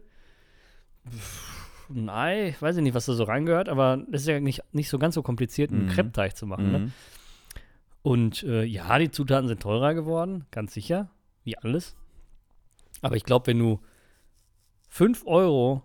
[1.88, 4.88] ein Ei, weiß ich nicht, was da so reingehört, aber das ist ja nicht, nicht
[4.88, 5.90] so ganz so kompliziert, einen Mhm.
[5.90, 6.70] Kreppteig zu machen.
[6.72, 6.78] Ne?
[6.78, 6.92] Mhm.
[8.02, 11.10] Und äh, ja, die Zutaten sind teurer geworden, ganz sicher,
[11.44, 11.96] wie alles.
[13.02, 13.80] Aber ich glaube, wenn du
[14.88, 15.82] 5 Euro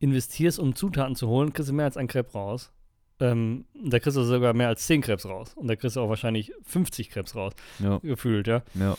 [0.00, 2.72] investierst, um Zutaten zu holen, kriegst du mehr als ein Crepe raus.
[3.20, 5.52] Ähm, da kriegst du sogar mehr als 10 Krebs raus.
[5.54, 7.98] Und da kriegst du auch wahrscheinlich 50 Krebs raus, Ja.
[7.98, 8.62] gefühlt, ja.
[8.74, 8.96] Ja.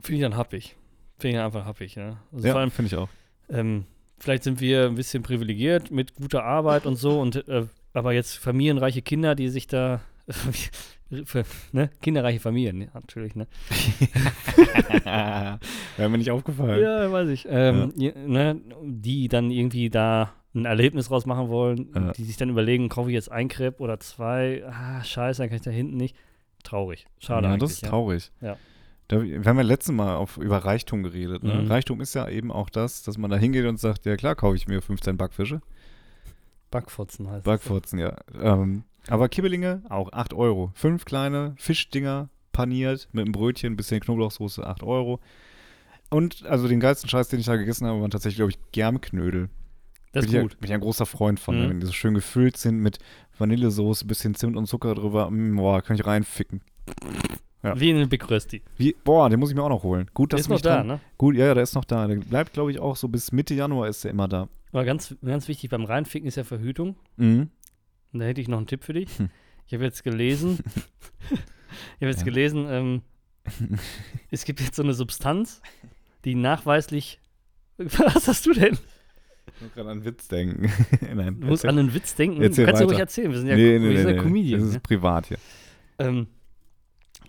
[0.00, 0.76] Finde ich dann happig.
[1.18, 2.22] Finde ich einfach happig, ja.
[2.32, 3.08] Also vor ja, allem, finde ich auch.
[3.48, 3.84] ähm,
[4.18, 8.36] vielleicht sind wir ein bisschen privilegiert mit guter Arbeit und so, und äh, aber jetzt
[8.38, 10.00] familienreiche Kinder, die sich da
[11.24, 11.90] für, ne?
[12.02, 12.88] kinderreiche Familien, ne?
[12.94, 13.46] natürlich, ne?
[15.96, 16.82] Wäre mir nicht aufgefallen.
[16.82, 17.46] Ja, weiß ich.
[17.48, 18.60] Ähm, je- ne?
[18.82, 22.12] Die dann irgendwie da ein Erlebnis rausmachen wollen, Ja.
[22.12, 25.56] die sich dann überlegen, kaufe ich jetzt ein Crepe oder zwei, ah, scheiße, dann kann
[25.56, 26.16] ich da hinten nicht.
[26.64, 27.06] Traurig.
[27.18, 28.30] Schade ja, das ist traurig.
[28.40, 28.56] Ja.
[29.08, 31.42] Da, wir haben ja letztes Mal auf, über Reichtum geredet.
[31.42, 31.54] Ne?
[31.54, 31.66] Mhm.
[31.68, 34.56] Reichtum ist ja eben auch das, dass man da hingeht und sagt, ja klar, kaufe
[34.56, 35.60] ich mir 15 Backfische.
[36.70, 38.16] Backfotzen heißt Backfurzen, ja.
[38.40, 40.70] Ähm, aber Kibbelinge auch 8 Euro.
[40.74, 45.20] Fünf kleine Fischdinger paniert mit einem Brötchen, bisschen Knoblauchsoße, 8 Euro.
[46.10, 49.48] Und also den geilsten Scheiß, den ich da gegessen habe, waren tatsächlich, glaube ich, Germknödel.
[50.12, 50.52] Das ist bin gut.
[50.54, 51.68] Ich, bin ich ein großer Freund von, Mhm.
[51.70, 52.98] wenn die so schön gefüllt sind mit
[53.38, 55.30] Vanillesoße, bisschen Zimt und Zucker drüber.
[55.30, 56.60] Mm, boah, kann ich reinficken.
[57.62, 57.78] Ja.
[57.78, 58.62] Wie in den Big Rösti.
[58.78, 60.10] Wie, boah, den muss ich mir auch noch holen.
[60.14, 61.00] Gut, dass Ist du noch da, dran, ne?
[61.18, 62.06] Gut, ja, ja, der ist noch da.
[62.06, 64.48] Der bleibt, glaube ich, auch so bis Mitte Januar ist der immer da.
[64.72, 66.96] Aber ganz, ganz wichtig beim Reinficken ist ja Verhütung.
[67.16, 67.50] Mhm.
[68.12, 69.16] Und da hätte ich noch einen Tipp für dich.
[69.18, 69.28] Hm.
[69.66, 70.58] Ich habe jetzt gelesen,
[71.30, 71.38] ich
[72.00, 72.24] habe jetzt Ja.
[72.24, 73.02] gelesen, ähm,
[74.30, 75.60] es gibt jetzt so eine Substanz,
[76.24, 77.20] die nachweislich.
[77.78, 78.76] Was hast du denn?
[79.60, 80.72] Ich muss gerade an einen Witz denken.
[81.14, 81.70] Nein, Du musst erzähl.
[81.70, 82.40] an einen Witz denken.
[82.42, 83.02] Erzähl Kannst du ruhig weiter.
[83.02, 83.30] erzählen.
[83.30, 84.16] Wir sind ja, nee, nee, nee, nee.
[84.18, 84.60] Comedian.
[84.60, 85.36] Das ist privat hier.
[85.98, 86.28] Ähm,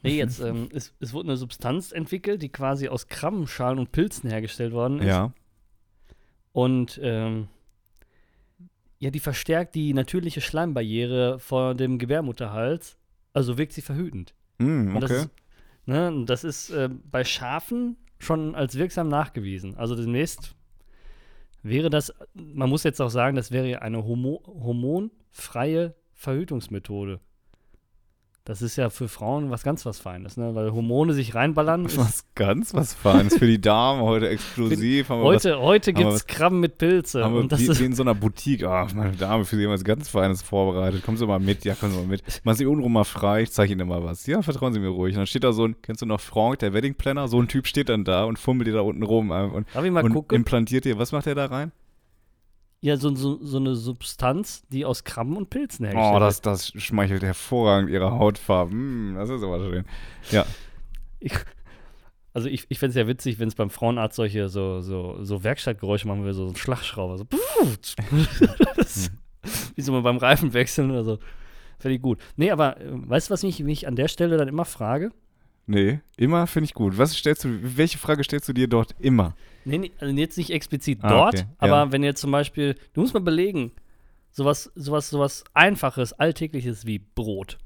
[0.01, 4.29] nee, jetzt, ähm, es, es wurde eine Substanz entwickelt, die quasi aus Krabbenschalen und Pilzen
[4.29, 5.07] hergestellt worden ist.
[5.07, 5.33] Ja.
[6.53, 7.47] Und ähm,
[8.99, 12.97] ja, die verstärkt die natürliche Schleimbarriere vor dem Gebärmutterhals.
[13.33, 14.33] Also wirkt sie verhütend.
[14.59, 15.19] Mm, Und das okay.
[15.21, 15.29] ist,
[15.85, 19.75] ne, das ist äh, bei Schafen schon als wirksam nachgewiesen.
[19.75, 20.55] Also demnächst
[21.63, 27.19] wäre das, man muss jetzt auch sagen, das wäre eine homo hormonfreie Verhütungsmethode.
[28.43, 30.55] Das ist ja für Frauen was ganz was Feines, ne?
[30.55, 31.85] weil Hormone sich reinballern.
[31.95, 35.09] Was ganz was Feines für die Damen heute exklusiv.
[35.09, 37.23] Wir was, heute heute gibt es Krabben mit Pilze.
[37.23, 38.63] haben wir Und das wie, ist, wie in so einer Boutique.
[38.63, 41.03] Ah, meine Dame, für Sie haben was ganz Feines vorbereitet.
[41.03, 41.65] Kommen Sie mal mit.
[41.65, 42.23] Ja, kommen Sie mal mit.
[42.43, 43.43] Machen Sie rum mal frei.
[43.43, 44.25] Ich zeige Ihnen mal was.
[44.25, 45.13] Ja, vertrauen Sie mir ruhig.
[45.13, 47.27] Und dann steht da so ein, kennst du noch Frank, der Wedding Planner?
[47.27, 49.29] So ein Typ steht dann da und fummelt dir da unten rum.
[49.29, 50.35] Und, darf ich mal und gucken?
[50.35, 51.71] implantiert dir, was macht er da rein?
[52.83, 56.23] Ja, so, so, so eine Substanz, die aus Krabben und Pilzen hergestellt Oh, wird.
[56.23, 58.73] das, das schmeichelt hervorragend ihrer Hautfarbe.
[58.73, 59.85] Mm, das ist aber schön.
[60.31, 60.45] Ja.
[61.19, 61.33] Ich,
[62.33, 65.43] also ich, ich fände es ja witzig, wenn es beim Frauenarzt solche so, so, so
[65.43, 67.19] Werkstattgeräusche machen würde, so ein Schlagschrauber.
[67.19, 67.25] So.
[68.75, 69.11] Das-
[69.75, 71.19] Wie so mal beim Reifen wechseln oder so.
[71.77, 72.19] Fände ich gut.
[72.35, 75.11] Nee, aber äh, weißt du, was mich, mich an der Stelle dann immer frage?
[75.67, 76.97] Nee, immer finde ich gut.
[76.97, 79.35] Was stellst du, welche Frage stellst du dir dort immer?
[79.65, 81.91] Nee, nee, also jetzt nicht explizit Ah, dort, okay, aber ja.
[81.91, 83.71] wenn jetzt zum Beispiel, du musst mal belegen,
[84.31, 87.57] sowas, sowas, sowas Einfaches, Alltägliches wie Brot.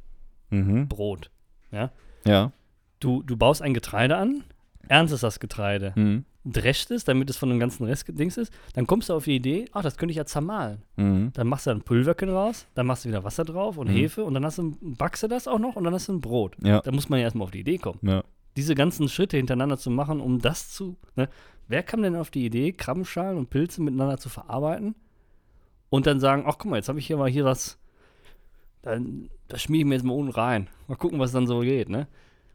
[0.50, 0.88] Mhm.
[0.88, 1.30] Brot.
[1.72, 1.92] Ja.
[2.26, 2.52] Ja.
[3.00, 4.44] Du, du baust ein Getreide an,
[4.88, 6.26] erntest das Getreide, Mhm.
[6.46, 9.36] drescht es, damit es von dem ganzen Rest Dings ist, dann kommst du auf die
[9.36, 10.82] Idee, ach, das könnte ich ja zermahlen.
[10.96, 11.32] Mhm.
[11.34, 13.94] Dann machst du ein Pulverchen raus, dann machst du wieder Wasser drauf und Mhm.
[13.96, 16.22] Hefe und dann hast du, backst du das auch noch und dann hast du ein
[16.22, 16.56] Brot.
[16.64, 16.82] Ja.
[16.82, 18.00] Da muss man ja erstmal auf die Idee kommen.
[18.04, 18.24] Ja.
[18.58, 20.96] Diese ganzen Schritte hintereinander zu machen, um das zu.
[21.18, 21.28] Ne?
[21.68, 24.96] Wer kam denn auf die Idee, Krabbenschalen und Pilze miteinander zu verarbeiten
[25.90, 27.78] und dann sagen, ach guck mal, jetzt habe ich hier mal hier was,
[28.82, 30.68] dann, das schmier ich mir jetzt mal unten rein.
[30.88, 32.08] Mal gucken, was dann so geht, ne?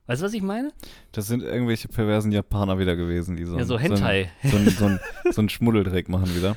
[0.07, 0.73] Weißt du, was ich meine?
[1.13, 4.31] Das sind irgendwelche perversen Japaner wieder gewesen, die so, ja, so Hentai.
[4.43, 5.01] So, ein, so, ein,
[5.31, 6.57] so ein Schmuddeldreck machen wieder.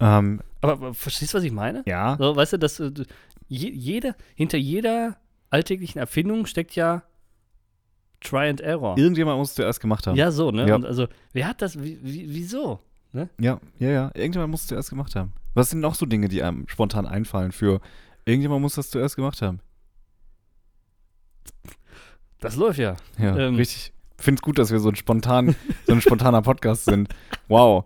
[0.00, 1.82] Ähm, Aber, aber verstehst du, was ich meine?
[1.86, 2.16] ja.
[2.18, 2.90] So, weißt du, dass äh,
[3.48, 5.16] je, jeder, hinter jeder
[5.50, 7.04] alltäglichen Erfindung steckt ja
[8.24, 8.98] Try and Error.
[8.98, 10.16] Irgendjemand muss es zuerst gemacht haben.
[10.16, 10.66] Ja, so, ne?
[10.66, 10.74] Ja.
[10.74, 12.80] Und also, wer hat das, wie, wie, wieso?
[13.12, 14.10] Ja, ja, ja.
[14.14, 15.32] Irgendjemand muss es zuerst gemacht haben.
[15.54, 17.80] Was sind noch so Dinge, die einem spontan einfallen für
[18.24, 19.60] irgendjemand muss das zuerst gemacht haben?
[22.40, 22.96] Das läuft ja.
[23.18, 23.54] Ja, Ähm.
[23.54, 23.92] richtig.
[24.16, 25.54] Finde es gut, dass wir so ein spontan,
[25.86, 27.08] so ein spontaner Podcast sind.
[27.48, 27.84] Wow.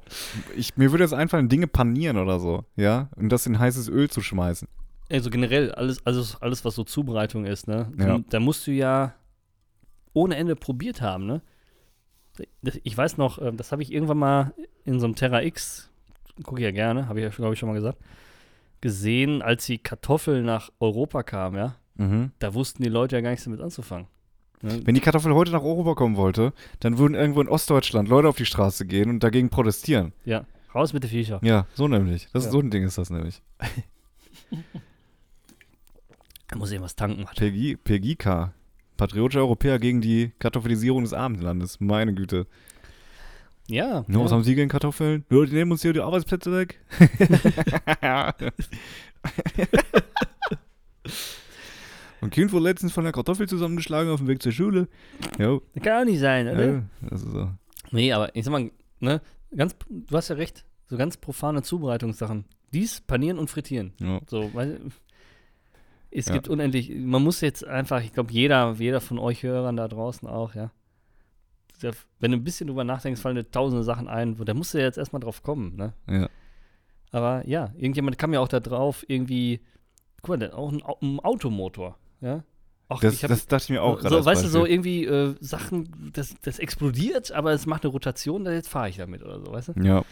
[0.56, 4.08] Ich, mir würde jetzt einfallen, Dinge panieren oder so, ja, und das in heißes Öl
[4.10, 4.68] zu schmeißen.
[5.10, 7.90] Also generell, alles, alles, alles was so Zubereitung ist, ne?
[7.98, 8.20] Ja.
[8.28, 9.14] Da musst du ja
[10.18, 11.40] ohne Ende probiert haben, ne?
[12.84, 14.54] Ich weiß noch, ähm, das habe ich irgendwann mal
[14.84, 15.90] in so einem Terra X,
[16.44, 17.98] gucke ich ja gerne, habe ich ja, glaube ich, schon mal gesagt,
[18.80, 21.74] gesehen, als die Kartoffel nach Europa kam, ja?
[21.96, 22.30] Mhm.
[22.38, 24.06] Da wussten die Leute ja gar nichts damit anzufangen.
[24.62, 24.80] Ne?
[24.84, 28.36] Wenn die Kartoffel heute nach Europa kommen wollte, dann würden irgendwo in Ostdeutschland Leute auf
[28.36, 30.12] die Straße gehen und dagegen protestieren.
[30.24, 30.44] Ja,
[30.74, 31.40] raus mit den Viecher.
[31.42, 32.28] Ja, so nämlich.
[32.32, 32.48] Das Ja.
[32.48, 33.42] ist so ein Ding ist das nämlich.
[36.50, 37.26] Da muss ich was tanken.
[37.36, 38.52] PG, PGK.
[38.98, 41.80] Patriotische Europäer gegen die Kartoffelisierung des Abendlandes.
[41.80, 42.46] Meine Güte.
[43.68, 44.04] Ja.
[44.08, 44.36] Nur, was ja.
[44.36, 45.24] haben Sie gegen Kartoffeln?
[45.30, 46.80] Ja, die nehmen uns hier die Arbeitsplätze weg.
[52.20, 54.88] Und Kind wurde letztens von der Kartoffel zusammengeschlagen auf dem Weg zur Schule.
[55.38, 56.66] Jo, Das kann auch nicht sein, oder?
[56.66, 57.48] ja, das ist so.
[57.92, 59.20] Nee, aber ich sag mal, ne,
[59.56, 62.46] ganz, du hast ja recht, so ganz profane Zubereitungssachen.
[62.72, 63.92] Dies, panieren und frittieren.
[64.00, 64.20] Ja.
[64.26, 64.80] So, weil
[66.10, 66.34] es Ja.
[66.34, 70.26] gibt unendlich, man muss jetzt einfach, ich glaube, jeder, jeder von euch Hörern da draußen
[70.28, 70.70] auch, ja.
[72.18, 74.78] Wenn du ein bisschen drüber nachdenkst, fallen dir tausende Sachen ein, wo da musst du
[74.78, 75.92] ja jetzt erstmal drauf kommen, ne?
[76.08, 76.28] Ja.
[77.12, 79.60] Aber ja, irgendjemand kam ja auch da drauf, irgendwie,
[80.22, 82.42] guck mal, auch ein, ein Automotor, ja.
[82.88, 84.16] Auch, Das, hab- das dachte ich mir auch gerade.
[84.16, 84.74] so, weißt du, so Beispiel.
[84.74, 88.96] irgendwie äh, Sachen, das, das explodiert, aber es macht eine Rotation, da jetzt fahre ich
[88.96, 89.72] damit oder so, weißt du?
[89.82, 90.04] Ja.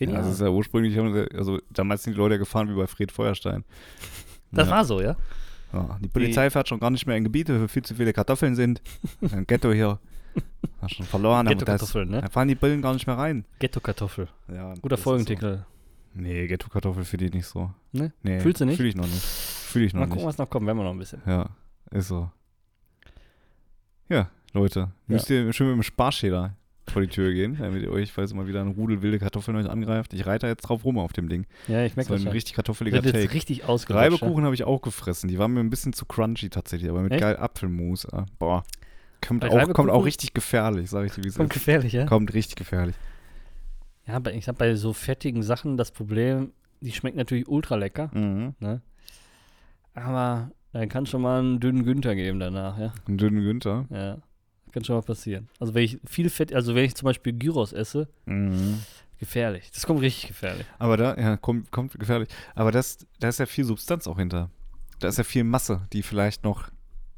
[0.00, 0.98] Ja, das ist ja ursprünglich,
[1.34, 3.64] also damals sind die Leute gefahren wie bei Fred Feuerstein.
[4.50, 4.74] Das ja.
[4.74, 5.16] war so, ja?
[5.72, 8.56] Ja, die Polizei fährt schon gar nicht mehr in Gebiete, wo viel zu viele Kartoffeln
[8.56, 8.80] sind.
[9.20, 9.98] Ein Ghetto hier.
[10.80, 11.46] Hast schon verloren.
[11.46, 12.22] Ghetto-Kartoffeln, ne?
[12.22, 13.44] Da fahren die Bullen gar nicht mehr rein.
[13.58, 14.28] Ghetto-Kartoffel.
[14.52, 15.58] Ja, Guter Folgentitel.
[15.58, 15.64] So.
[16.14, 17.70] Nee, Ghetto-Kartoffel finde ich nicht so.
[17.92, 18.12] Ne?
[18.22, 18.76] Nee, Fühlst du nicht?
[18.76, 19.22] Fühle ich noch nicht.
[19.22, 20.28] Fühle ich noch Mal gucken, nicht.
[20.28, 21.22] was noch kommt, wenn wir noch ein bisschen.
[21.26, 21.50] Ja,
[21.90, 22.30] ist so.
[24.08, 26.56] Ja, Leute, müsst ihr schön mit dem Sparschäler
[26.90, 29.68] vor die Tür gehen, damit ihr euch, falls mal wieder ein Rudel wilde Kartoffeln euch
[29.68, 30.12] angreift.
[30.12, 31.46] Ich reite da jetzt drauf rum auf dem Ding.
[31.68, 32.32] Ja, ich merke das ein schon.
[32.32, 33.32] richtig kartoffeliger jetzt Take.
[33.34, 33.90] richtig ausgerutscht.
[34.04, 34.10] ja?
[34.16, 35.28] Reibekuchen habe ich auch gefressen.
[35.28, 37.20] Die waren mir ein bisschen zu crunchy tatsächlich, aber mit Echt?
[37.20, 38.06] geil Apfelmus.
[38.12, 38.64] ah, Boah.
[39.26, 41.54] Kommt Bei auch, kommt auch Reibekuchen- richtig gefährlich, sage ich dir, wie es Kommt ist.
[41.54, 42.06] gefährlich, ja?
[42.06, 42.96] Kommt richtig gefährlich.
[44.06, 48.54] Ja, ich habe bei so fettigen Sachen das Problem, die schmecken natürlich ultra lecker, Mhm.
[48.60, 48.80] ne?
[49.94, 52.92] Aber dann kann schon mal einen dünnen Günther geben danach, ja?
[53.06, 53.86] Einen dünnen Günther.
[53.90, 54.18] Ja.
[54.72, 55.48] Kann schon mal passieren.
[55.58, 58.80] Also wenn ich viel Fett, also wenn ich zum Beispiel Gyros esse, Mhm.
[59.18, 59.70] gefährlich.
[59.74, 60.66] Das kommt richtig gefährlich.
[60.78, 62.28] Aber da, ja, kommt, kommt gefährlich.
[62.54, 64.50] Aber das, da ist ja viel Substanz auch hinter.
[65.00, 66.68] Da ist ja viel Masse, die vielleicht noch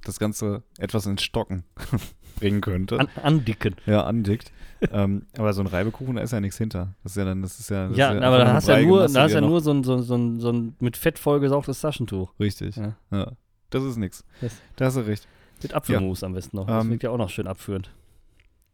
[0.04, 1.64] das Ganze etwas ins Stocken
[2.40, 2.98] bringen könnte.
[2.98, 3.76] An, andicken.
[3.86, 4.50] ja, andickt.
[4.90, 6.94] ähm, aber so ein Reibekuchen, da ist ja nichts hinter.
[7.04, 7.86] Das ist ja dann, das ist ja.
[7.88, 9.40] Das Ja, ist aber einfach da hast du ja nur, Masse, da hast die ja
[9.40, 12.32] nur so ein, so, ein- so, ein, so ein mit Fett vollgesaugtes Taschentuch.
[12.40, 12.74] Richtig.
[12.76, 12.96] Ja.
[13.12, 13.32] Ja.
[13.70, 14.24] Das ist nichts.
[14.40, 15.28] Das- Da hast du recht.
[15.62, 16.66] Mit Apfelmus am besten noch.
[16.66, 17.90] Das Ähm, wirkt ja auch noch schön abführend.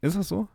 [0.01, 0.49] Ist das so?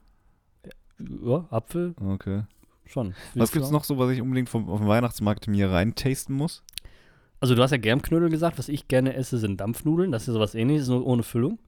[0.99, 2.43] Ja, Apfel Okay.
[2.85, 3.13] schon.
[3.35, 6.63] Was gibt's noch so, was ich unbedingt vom, auf dem Weihnachtsmarkt mir rein tasten muss?
[7.39, 10.11] Also du hast ja Germknödel gesagt, was ich gerne esse, sind Dampfnudeln.
[10.11, 11.59] Das ist ja sowas ähnliches, nur ohne Füllung.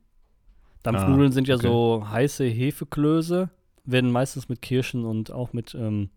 [0.83, 1.67] Dampfnudeln Ah, sind ja okay.
[1.67, 3.49] so heiße Hefeklöße,
[3.83, 6.09] werden meistens mit Kirschen und auch mit ähm,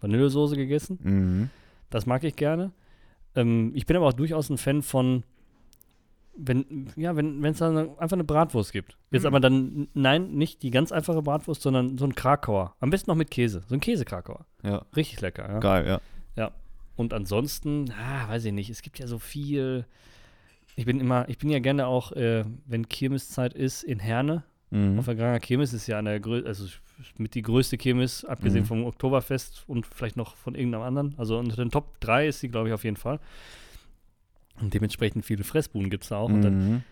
[0.00, 0.98] Vanillesoße gegessen.
[1.02, 1.50] Mhm.
[1.90, 2.70] Das mag ich gerne.
[3.34, 5.24] Ähm, ich bin aber auch durchaus ein Fan von,
[6.40, 8.96] wenn, ja, wenn es dann einfach eine Bratwurst gibt.
[9.10, 9.26] Jetzt Mhm.
[9.26, 12.74] aber dann, nein, nicht die ganz einfache Bratwurst, sondern so ein Krakauer.
[12.80, 13.62] Am besten noch mit Käse.
[13.66, 14.46] So ein Käsekrakauer.
[14.62, 15.58] Ja, Richtig lecker, ja.
[15.58, 16.00] geil, ja.
[16.96, 19.84] Und ansonsten, ah, weiß ich nicht, es gibt ja so viel.
[20.74, 24.42] Ich bin immer, ich bin ja gerne auch, äh, wenn Kirmeszeit ist, in Herne.
[24.70, 24.98] Mhm.
[24.98, 26.66] Auf der Granger Kirmes ist ja eine also
[27.16, 28.66] mit die größte Kirmes, abgesehen Mhm.
[28.66, 31.14] vom Oktoberfest und vielleicht noch von irgendeinem anderen.
[31.18, 33.20] Also unter den Top 3 ist sie, glaube ich, auf jeden Fall.
[34.60, 36.28] Und dementsprechend viele Fressbuden gibt es da auch.
[36.28, 36.82] Und dann, Mhm.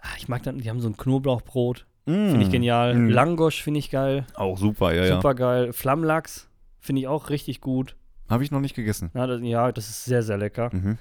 [0.00, 2.30] ah, ich mag dann, die haben so ein Knoblauchbrot, Mhm.
[2.30, 2.94] finde ich genial.
[2.94, 3.08] Mhm.
[3.10, 5.14] Langosch finde ich geil, Auch super, ja, ja.
[5.16, 5.72] super geil.
[5.72, 6.48] Flammlachs
[6.80, 7.96] finde ich auch richtig gut.
[8.28, 9.10] Habe ich noch nicht gegessen.
[9.14, 10.70] Ja das, ja, das ist sehr, sehr lecker.
[10.72, 10.98] Mhm.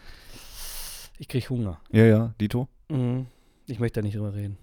[1.19, 1.79] Ich kriege Hunger.
[1.91, 2.67] Ja, ja, Dito.
[2.89, 3.27] Mhm.
[3.67, 4.57] Ich möchte da nicht drüber reden.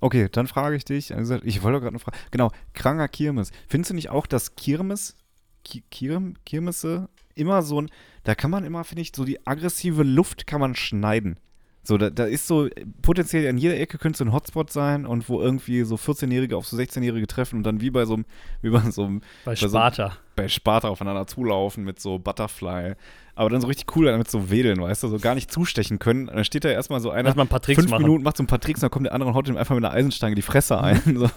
[0.00, 1.14] Okay, dann frage ich dich.
[1.14, 2.16] Also, ich wollte gerade eine Frage.
[2.32, 3.52] Genau, Kranger Kirmes.
[3.68, 5.16] Findest du nicht auch, dass Kirmes,
[5.64, 7.08] Ki Kirm, Kirmesse
[7.40, 7.90] immer so ein,
[8.24, 11.38] da kann man immer, finde ich, so die aggressive Luft kann man schneiden.
[11.82, 12.68] So, da, da ist so,
[13.00, 16.66] potenziell an jeder Ecke könnte so ein Hotspot sein und wo irgendwie so 14-Jährige auf
[16.66, 18.26] so 16-Jährige treffen und dann wie bei so einem,
[18.60, 20.12] wie bei so einem, Bei so- Sparta.
[20.36, 22.96] bei Sparta aufeinander zulaufen mit so Butterfly.
[23.34, 26.28] Aber dann so richtig cool damit so wedeln, weißt du, so gar nicht zustechen können.
[26.28, 28.02] Und dann steht da erstmal so einer, Lass mal ein paar Tricks fünf machen.
[28.02, 29.82] Minuten, macht so ein paar Tricks, dann kommt der andere und haut ihm einfach mit
[29.82, 31.00] einer Eisenstange die Fresse ein.
[31.16, 31.30] So.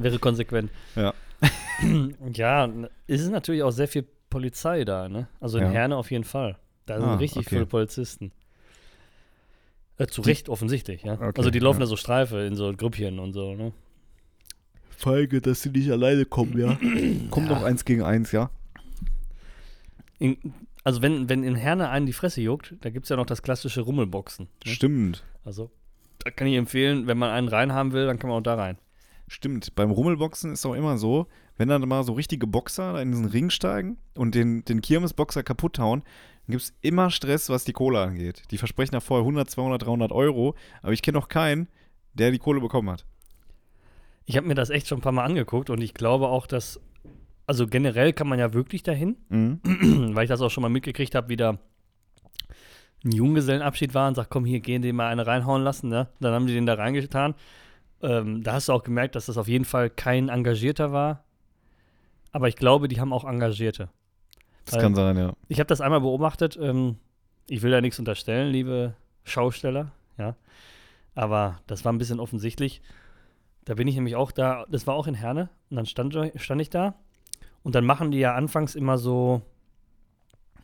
[0.00, 0.70] Wäre konsequent.
[0.96, 1.14] Ja.
[2.32, 2.68] ja,
[3.06, 4.04] es ist natürlich auch sehr viel
[4.36, 5.28] Polizei da, ne?
[5.40, 5.70] Also in Ja.
[5.70, 6.56] Herne auf jeden Fall.
[6.84, 7.48] Da sind Ah, richtig okay.
[7.56, 8.32] viele Polizisten.
[9.98, 11.14] Äh, zu Die- Recht offensichtlich, ja.
[11.14, 11.84] Okay, also die laufen ja.
[11.84, 13.72] da so Streife in so Grüppchen und so, ne?
[14.90, 16.76] Feige, dass sie nicht alleine kommen, ja.
[17.30, 18.50] Kommt noch eins gegen eins, ja.
[20.18, 20.36] In,
[20.84, 23.42] also wenn, wenn in Herne einen die Fresse juckt, da gibt es ja noch das
[23.42, 24.48] klassische Rummelboxen.
[24.66, 24.72] Ne?
[24.72, 25.24] Stimmt.
[25.44, 25.70] Also
[26.18, 28.76] da kann ich empfehlen, wenn man einen reinhaben will, dann kann man auch da rein.
[29.28, 29.74] Stimmt.
[29.74, 33.50] Beim Rummelboxen ist auch immer so, wenn dann mal so richtige Boxer in diesen Ring
[33.50, 36.02] steigen und den, den Kirmesboxer kaputt hauen,
[36.46, 38.42] dann gibt es immer Stress, was die Kohle angeht.
[38.50, 41.68] Die versprechen da vorher 100, 200, 300 Euro, aber ich kenne noch keinen,
[42.14, 43.04] der die Kohle bekommen hat.
[44.26, 46.80] Ich habe mir das echt schon ein paar Mal angeguckt und ich glaube auch, dass,
[47.46, 49.60] also generell kann man ja wirklich dahin, Mhm.
[50.14, 51.58] weil ich das auch schon mal mitgekriegt habe, wie da
[53.04, 56.08] ein Junggesellenabschied war und sagt, komm, hier, gehen den mal eine reinhauen lassen, ne?
[56.20, 57.34] Dann haben die den da reingetan.
[58.06, 61.24] Ähm, da hast du auch gemerkt, dass das auf jeden Fall kein Engagierter war.
[62.32, 63.88] Aber ich glaube, die haben auch Engagierte.
[64.64, 65.32] Das Weil- kann sein, ja.
[65.48, 66.56] Ich habe das einmal beobachtet.
[66.60, 66.96] Ähm,
[67.48, 68.94] ich will da nichts unterstellen, liebe
[69.24, 70.36] Schausteller, ja.
[71.14, 72.80] Aber das war ein bisschen offensichtlich.
[73.64, 75.48] Da bin ich nämlich auch da, das war auch in Herne.
[75.70, 76.94] Und dann stand, stand ich da.
[77.64, 79.42] Und dann machen die ja anfangs immer so,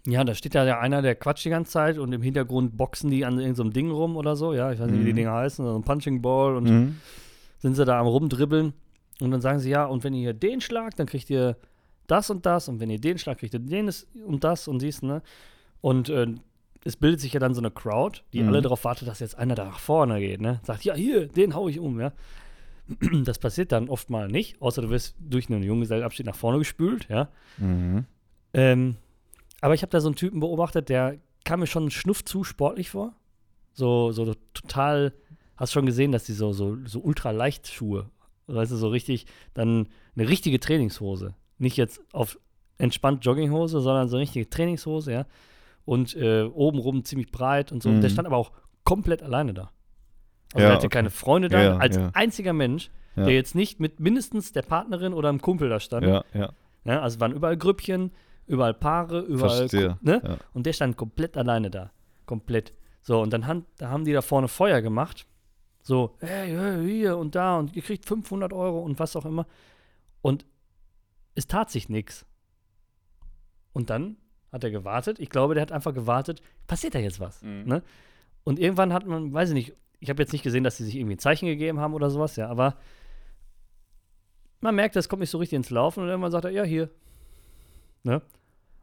[0.06, 3.24] ja, da steht ja einer, der quatscht die ganze Zeit und im Hintergrund boxen die
[3.24, 4.52] an irgendeinem so Ding rum oder so.
[4.52, 5.16] Ja, ich weiß nicht, wie die Mhm.
[5.16, 7.00] Dinger heißen, so ein Punching Ball und Mhm.
[7.62, 8.74] Sind sie da am rumdribbeln
[9.20, 11.56] und dann sagen sie, ja, und wenn ihr den schlagt, dann kriegt ihr
[12.08, 13.90] das und das und wenn ihr den schlagt, kriegt ihr den
[14.26, 15.22] und das und dies, ne?
[15.80, 16.26] Und äh,
[16.84, 18.48] es bildet sich ja dann so eine Crowd, die Mhm.
[18.48, 20.60] alle darauf wartet, dass jetzt einer da nach vorne geht, ne?
[20.64, 22.12] Sagt, ja, hier, den hau ich um, ja?
[23.24, 27.08] Das passiert dann oft mal nicht, außer du wirst durch einen Junggesellenabschied nach vorne gespült,
[27.08, 27.28] ja?
[27.58, 28.04] Mhm.
[28.54, 28.96] Ähm,
[29.60, 32.90] aber ich habe da so einen Typen beobachtet, der kam mir schon Schnuff zu sportlich
[32.90, 33.14] vor.
[33.72, 35.12] So, so total,
[35.62, 38.10] hast schon gesehen, dass die so, so, so ultra leicht Schuhe,
[38.48, 41.34] weißt du, so richtig, dann eine richtige Trainingshose.
[41.58, 42.38] Nicht jetzt auf
[42.78, 45.26] entspannt Jogginghose, sondern so eine richtige Trainingshose, ja.
[45.84, 47.90] Und äh, obenrum ziemlich breit und so.
[47.90, 48.00] Mhm.
[48.00, 48.50] Der stand aber auch
[48.82, 49.70] komplett alleine da.
[50.52, 50.96] Also Ja, er hatte okay.
[50.98, 52.10] keine Freunde da, Ja, als ja.
[52.12, 56.06] einziger Mensch, der jetzt nicht mit mindestens der Partnerin oder einem Kumpel da stand.
[56.06, 56.52] Ja, ja.
[56.84, 58.10] Ja, also waren überall Grüppchen,
[58.46, 59.68] überall Paare, überall.
[59.68, 59.98] Verstehe.
[60.00, 60.38] Ne?
[60.54, 61.92] Und der stand komplett alleine da.
[62.26, 62.72] Komplett.
[63.02, 65.26] So, und dann haben, da haben die da vorne Feuer gemacht.
[65.82, 69.46] So, hey, hier und da und ihr kriegt 500 Euro und was auch immer.
[70.20, 70.46] Und
[71.34, 72.24] es tat sich nichts.
[73.72, 74.16] Und dann
[74.52, 75.18] hat er gewartet.
[75.18, 77.42] Ich glaube, der hat einfach gewartet, passiert da jetzt was?
[77.42, 77.64] Mhm.
[77.64, 77.82] Ne?
[78.44, 80.96] Und irgendwann hat man, weiß ich nicht, ich habe jetzt nicht gesehen, dass sie sich
[80.96, 82.76] irgendwie ein Zeichen gegeben haben oder sowas, ja, aber
[84.60, 86.90] man merkt, das kommt nicht so richtig ins Laufen und irgendwann sagt er, ja, hier.
[88.02, 88.22] Ne?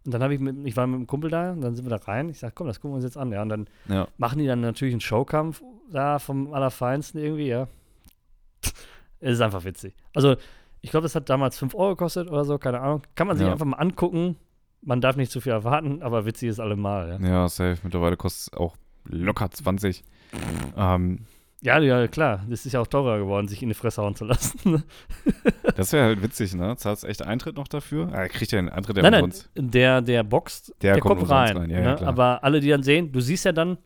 [0.06, 1.90] Und dann habe ich mit, ich war mit einem Kumpel da und dann sind wir
[1.98, 2.30] da rein.
[2.30, 3.42] Ich sage, komm, das gucken wir uns jetzt an, ja.
[3.42, 4.08] Und dann Ja.
[4.18, 7.68] machen die dann natürlich einen Showkampf da vom Allerfeinsten irgendwie, ja.
[9.20, 9.94] Es ist einfach witzig.
[10.14, 10.36] Also,
[10.82, 13.02] ich glaube, das hat damals 5 Euro gekostet oder so, keine Ahnung.
[13.16, 13.52] Kann man sich Ja.
[13.52, 14.38] einfach mal angucken.
[14.82, 17.28] Man darf nicht zu viel erwarten, aber witzig ist allemal, ja.
[17.28, 17.80] Ja, safe.
[17.84, 20.04] Mittlerweile kostet es auch locker 20.
[20.78, 21.26] Ähm,
[21.62, 22.46] Ja, ja, klar.
[22.50, 24.84] Das ist ja auch teurer geworden, sich in die Fresse hauen zu lassen.
[25.76, 26.76] das wäre halt witzig, ne?
[26.78, 28.10] Zahlst echt Eintritt noch dafür?
[28.12, 31.20] Ah, er kriegt ja einen Eintritt, der nein, nein, der, der boxt, Der der, kommt
[31.20, 31.58] kommt, rein.
[31.58, 31.96] rein, ja, ja, ne?
[31.98, 32.10] klar.
[32.10, 33.78] Aber alle, die dann sehen, du siehst ja dann,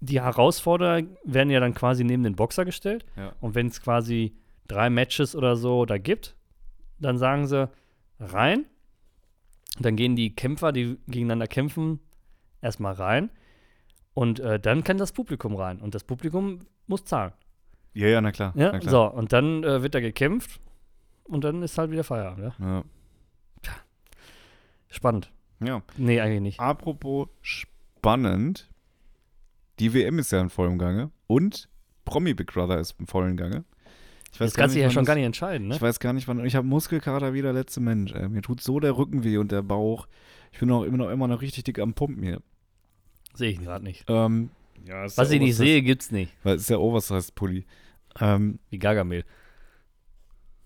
[0.00, 3.04] die Herausforderer werden ja dann quasi neben den Boxer gestellt.
[3.16, 3.32] Ja.
[3.40, 4.36] Und wenn es quasi
[4.68, 6.36] drei Matches oder so da gibt,
[7.00, 7.68] dann sagen sie
[8.20, 8.66] rein.
[9.80, 12.00] Dann gehen die Kämpfer, die gegeneinander kämpfen,
[12.60, 13.30] erstmal rein.
[14.14, 15.80] Und äh, dann kann das Publikum rein.
[15.80, 17.32] Und das Publikum muss zahlen.
[17.94, 18.52] Ja, ja, na klar.
[18.56, 18.90] Ja, na klar.
[18.90, 19.16] so.
[19.16, 20.60] Und dann äh, wird da gekämpft.
[21.28, 22.54] Und dann ist halt wieder Feierabend.
[22.58, 22.66] Ja?
[22.66, 22.84] Ja.
[24.90, 25.30] Spannend.
[25.60, 25.82] ja.
[25.96, 26.60] Nee, eigentlich nicht.
[26.60, 28.68] Apropos spannend.
[29.78, 31.10] Die WM ist ja in vollem Gange.
[31.26, 31.68] Und
[32.04, 33.64] Promi Big Brother ist im vollen Gange.
[34.32, 35.74] Ich Das kannst du ja schon das- gar nicht entscheiden, ne?
[35.76, 36.44] Ich weiß gar nicht, wann.
[36.44, 38.12] Ich habe Muskelkater wie der letzte Mensch.
[38.12, 38.28] Ey.
[38.28, 40.06] Mir tut so der Rücken weh und der Bauch.
[40.52, 42.40] Ich bin auch immer noch, immer noch richtig dick am Pumpen hier.
[43.34, 44.04] Sehe ich gerade nicht.
[44.08, 44.50] Ähm,
[44.86, 46.32] ja, Was ich nicht sehe, gibt's nicht.
[46.42, 47.66] Weil es ist der Oversized-Pulli.
[48.20, 49.24] Ähm, Wie Gargamel.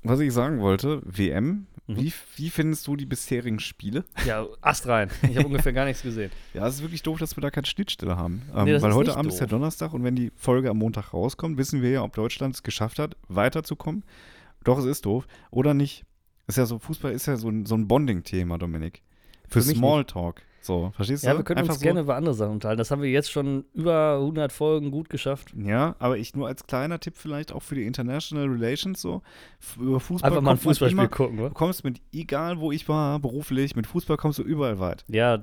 [0.03, 1.97] Was ich sagen wollte, WM, Mhm.
[1.97, 4.05] wie, wie findest du die bisherigen Spiele?
[4.25, 5.11] Ja, Ast rein.
[5.29, 6.31] Ich habe ungefähr gar nichts gesehen.
[6.55, 8.43] Ja, es ist wirklich doof, dass wir da keine Schnittstelle haben.
[8.55, 9.59] Ähm, Nee, weil heute Abend ist ja doof.
[9.59, 13.01] Donnerstag und wenn die Folge am Montag rauskommt, wissen wir ja, ob Deutschland es geschafft
[13.01, 14.05] hat, weiterzukommen.
[14.63, 15.27] Doch, es ist doof.
[15.51, 16.05] Oder nicht.
[16.47, 19.03] Ist ja so, Fußball ist ja so ein, so ein Bonding-Thema, Dominik.
[19.49, 20.43] Für, Für Smalltalk.
[20.63, 21.29] So, verstehst du?
[21.29, 22.79] Ja, wir können Einfach uns so, gerne über andere Sachen unterhalten.
[22.79, 25.53] Das haben wir jetzt schon über 100 Folgen gut geschafft.
[25.57, 29.23] Ja, aber ich nur als kleiner Tipp vielleicht auch für die International Relations so.
[29.79, 31.49] Über Fußball Einfach mal ein Fußballspiel gucken, wa?
[31.49, 35.05] Du kommst mit, egal wo ich war, beruflich, mit Fußball kommst du überall weit.
[35.09, 35.43] Ja,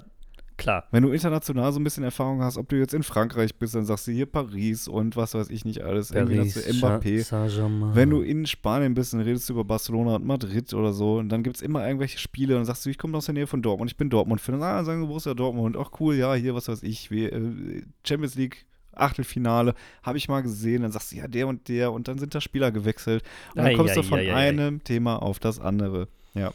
[0.60, 0.84] klar.
[0.92, 3.86] Wenn du international so ein bisschen Erfahrung hast, ob du jetzt in Frankreich bist, dann
[3.86, 6.10] sagst du hier Paris und was weiß ich nicht alles.
[6.10, 7.24] Du Mbappé.
[7.24, 7.96] Saint-Germain.
[7.96, 11.18] Wenn du in Spanien bist, dann redest du über Barcelona und Madrid oder so.
[11.18, 13.34] Und dann gibt es immer irgendwelche Spiele und dann sagst du, ich komme aus der
[13.34, 14.62] Nähe von Dortmund, ich bin Dortmund-Fan.
[14.62, 15.78] Ah, sagen wir Borussia Dortmund.
[15.78, 18.66] Ach cool, ja, hier, was weiß ich, wie, äh, Champions League.
[18.92, 22.36] Achtelfinale, habe ich mal gesehen, dann sagst du, ja, der und der, und dann sind
[22.36, 23.24] da Spieler gewechselt.
[23.52, 24.50] Und dann Ei, kommst du ei, von ei, ei, ei.
[24.50, 26.10] einem Thema auf das andere.
[26.34, 26.54] Ja.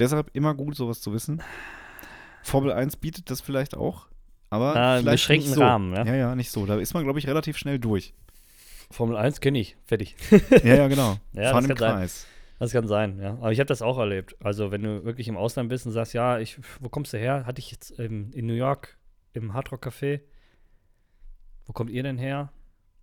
[0.00, 1.40] Deshalb immer gut, sowas zu wissen.
[2.42, 4.06] Formel 1 bietet das vielleicht auch,
[4.48, 5.62] aber im vielleicht beschränkten nicht so.
[5.62, 6.04] Rahmen, ja.
[6.04, 6.66] Ja, ja, nicht so.
[6.66, 8.14] Da ist man, glaube ich, relativ schnell durch.
[8.90, 9.76] Formel 1 kenne ich.
[9.84, 10.16] Fertig.
[10.64, 11.16] Ja, ja, genau.
[11.32, 11.94] Ja, Fahren das im kann sein.
[11.96, 12.26] Kreis.
[12.58, 13.30] Das kann sein, ja.
[13.34, 14.36] Aber ich habe das auch erlebt.
[14.44, 17.46] Also, wenn du wirklich im Ausland bist und sagst, ja, ich, wo kommst du her?
[17.46, 18.98] Hatte ich jetzt ähm, in New York
[19.32, 20.20] im Hard Rock Café.
[21.64, 22.52] Wo kommt ihr denn her?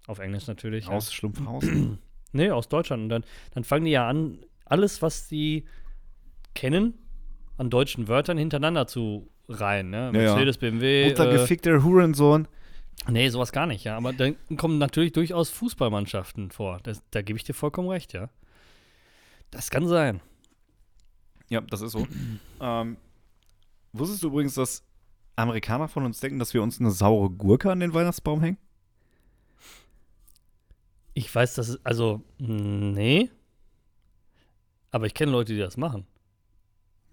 [0.05, 0.85] Auf Englisch natürlich.
[0.85, 0.91] ja.
[0.91, 1.99] Aus Schlumpfhausen.
[2.33, 3.03] Nee, aus Deutschland.
[3.03, 3.23] Und dann,
[3.53, 5.65] dann fangen die ja an, alles, was sie
[6.53, 6.93] kennen,
[7.57, 9.89] an deutschen Wörtern hintereinander zu reihen.
[9.89, 10.05] Ne?
[10.05, 10.11] Ja.
[10.11, 11.03] Mercedes, BMW.
[11.03, 12.47] Äh, Muttergefickter Hurensohn.
[13.09, 13.97] nee, sowas gar nicht, ja.
[13.97, 16.79] Aber dann kommen natürlich durchaus Fußballmannschaften vor.
[16.83, 18.29] Das, da gebe ich dir vollkommen recht, ja.
[19.51, 20.21] Das kann sein.
[21.49, 22.07] Ja, das ist so.
[22.61, 22.97] ähm,
[23.93, 24.83] wusstest du übrigens, dass
[25.35, 28.57] Amerikaner von uns denken, dass wir uns eine saure Gurke an den Weihnachtsbaum hängen?
[31.13, 33.31] Ich weiß, dass es, also, nee.
[34.91, 36.05] Aber ich kenne Leute, die das machen.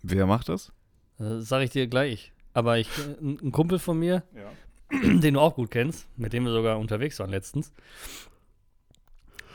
[0.06, 0.70] Wer macht das?
[1.18, 2.32] Das sage ich dir gleich.
[2.52, 2.88] Aber ich,
[3.20, 4.98] ein, ein Kumpel von mir, Ja.
[5.18, 7.72] den du auch gut kennst, mit dem wir sogar unterwegs waren letztens,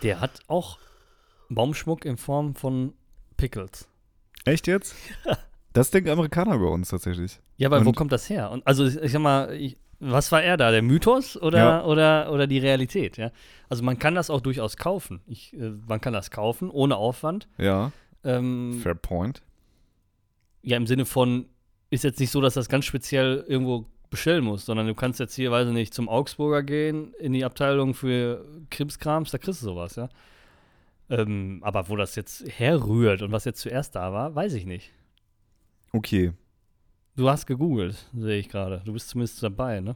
[0.03, 0.79] der hat auch
[1.49, 2.93] Baumschmuck in Form von
[3.37, 3.87] Pickles.
[4.45, 4.95] Echt jetzt?
[5.71, 7.39] Das denken Amerikaner über uns tatsächlich.
[7.57, 8.49] Ja, aber wo Und- kommt das her?
[8.49, 10.71] Und also ich, ich sag mal, ich, was war er da?
[10.71, 11.85] Der Mythos oder, Ja.
[11.85, 13.17] oder, oder die Realität?
[13.17, 13.29] Ja?
[13.69, 15.21] Also man kann das auch durchaus kaufen.
[15.27, 17.47] Ich, äh, man kann das kaufen ohne Aufwand.
[17.59, 17.91] Ja,
[18.23, 19.43] Ähm, fair point.
[20.61, 21.45] Ja, im Sinne von,
[21.89, 25.35] ist jetzt nicht so, dass das ganz speziell irgendwo bestellen muss, sondern du kannst jetzt
[25.35, 29.65] hier, weiß ich nicht, zum Augsburger gehen, in die Abteilung für Krimskrams, da kriegst du
[29.65, 30.09] sowas, ja.
[31.09, 34.91] Ähm, aber wo das jetzt herrührt und was jetzt zuerst da war, weiß ich nicht.
[35.91, 36.33] Okay.
[37.15, 38.81] Du hast gegoogelt, sehe ich gerade.
[38.85, 39.95] Du bist zumindest dabei, ne?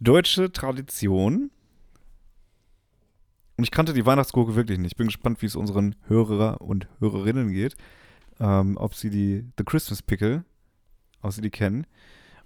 [0.00, 1.50] Deutsche Tradition.
[3.56, 4.92] Und ich kannte die Weihnachtsgurke wirklich nicht.
[4.92, 7.76] Ich bin gespannt, wie es unseren Hörer und Hörerinnen geht.
[8.40, 10.44] Ähm, ob sie die The Christmas Pickle,
[11.22, 11.86] ob sie die kennen.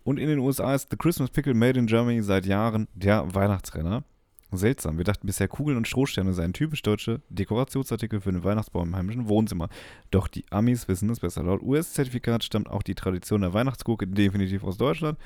[0.05, 4.05] Und in den USA ist The Christmas Pickle Made in Germany seit Jahren der Weihnachtsrenner.
[4.51, 4.97] Seltsam.
[4.97, 9.29] Wir dachten bisher, Kugeln und Strohsterne seien typisch deutsche Dekorationsartikel für den Weihnachtsbaum im heimischen
[9.29, 9.69] Wohnzimmer.
[10.11, 11.43] Doch die Amis wissen es besser.
[11.43, 15.19] Laut US-Zertifikat stammt auch die Tradition der Weihnachtsgurke definitiv aus Deutschland.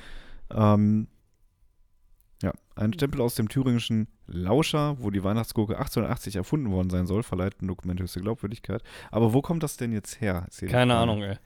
[0.51, 1.07] Ähm,
[2.43, 7.22] ja, ein Stempel aus dem thüringischen Lauscher, wo die Weihnachtsgurke 1880 erfunden worden sein soll,
[7.22, 8.82] verleiht ein Dokument höchste Glaubwürdigkeit.
[9.11, 10.47] Aber wo kommt das denn jetzt her?
[10.59, 10.95] Keine Frage.
[10.95, 11.36] Ahnung, ey.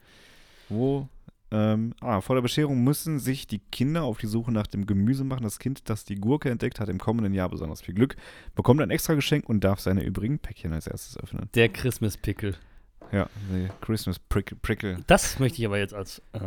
[0.69, 1.07] Wo?
[1.49, 5.23] Ähm, ah, vor der Bescherung müssen sich die Kinder auf die Suche nach dem Gemüse
[5.23, 5.43] machen.
[5.43, 8.17] Das Kind, das die Gurke entdeckt, hat im kommenden Jahr besonders viel Glück,
[8.55, 11.49] bekommt ein extra Geschenk und darf seine übrigen Päckchen als erstes öffnen.
[11.55, 12.55] Der Christmas Pickle.
[13.13, 14.57] Ja, the Christmas Prickle.
[14.61, 14.97] prickle.
[15.07, 16.39] Das möchte ich aber jetzt als äh,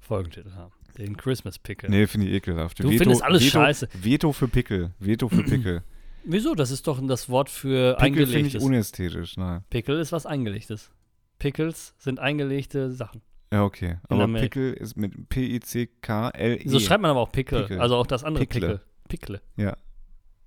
[0.00, 0.72] Folgentitel haben.
[0.98, 1.90] Den Christmas Pickle.
[1.90, 2.82] Nee, finde ich ekelhaft.
[2.82, 3.88] Du findest alles Veto, scheiße.
[3.92, 4.92] Veto für Pickel.
[4.98, 5.82] Veto für Pickel.
[6.24, 6.54] Wieso?
[6.54, 8.62] Das ist doch das Wort für Pickel finde ich eingelegtes.
[8.64, 9.36] unästhetisch.
[9.36, 9.62] Nein.
[9.70, 10.90] Pickle ist was eingelegtes.
[11.38, 13.20] Pickles sind eingelegte Sachen.
[13.52, 13.98] Ja, okay.
[14.08, 14.26] Aber.
[14.26, 16.68] Pickel ist mit P-I-C-K-L-E.
[16.68, 17.60] So schreibt man aber auch Pickle.
[17.62, 17.80] Pickle.
[17.80, 18.80] Also auch das andere Pickle.
[19.08, 19.38] Pickle.
[19.38, 19.40] Pickle.
[19.56, 19.76] Ja.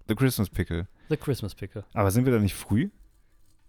[0.08, 0.88] The Christmas Pickle.
[1.10, 1.86] The Christmas Pickle.
[1.94, 2.90] Aber sind wir da nicht früh?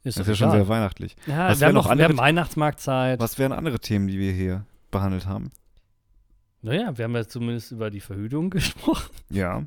[0.03, 1.15] Ist, Das ist ja schon sehr weihnachtlich.
[1.27, 3.21] Ja, Was wir haben noch noch wir haben andere- Weihnachtsmarktzeit.
[3.21, 5.53] Was wären andere Themen, die wir hier behandelt haben?
[6.63, 9.11] Naja, wir haben ja zumindest über die Verhütung gesprochen.
[9.31, 9.65] Ja.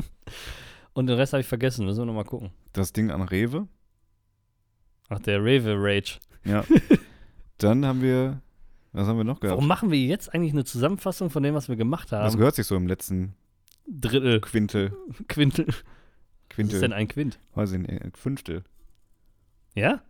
[0.94, 1.84] Und den Rest habe ich vergessen.
[1.86, 2.50] Müssen wir nochmal gucken.
[2.72, 3.66] Das Ding an Rewe.
[5.08, 6.18] Ach, der Rave Rage.
[6.44, 6.64] Ja.
[7.58, 8.40] Dann haben wir
[8.92, 9.52] Was haben wir noch gehabt?
[9.56, 12.38] Warum machen wir jetzt eigentlich eine Zusammenfassung von dem, was wir gemacht Das haben?
[12.38, 13.34] gehört sich so im letzten
[13.86, 14.96] Drittel, Quintel.
[15.28, 15.66] Quintel.
[15.68, 15.76] Was
[16.48, 16.74] Quintel.
[16.74, 17.38] ist denn ein Quint?
[17.54, 18.64] Weiß ich nicht, äh, Fünftel.
[19.74, 20.02] Ja?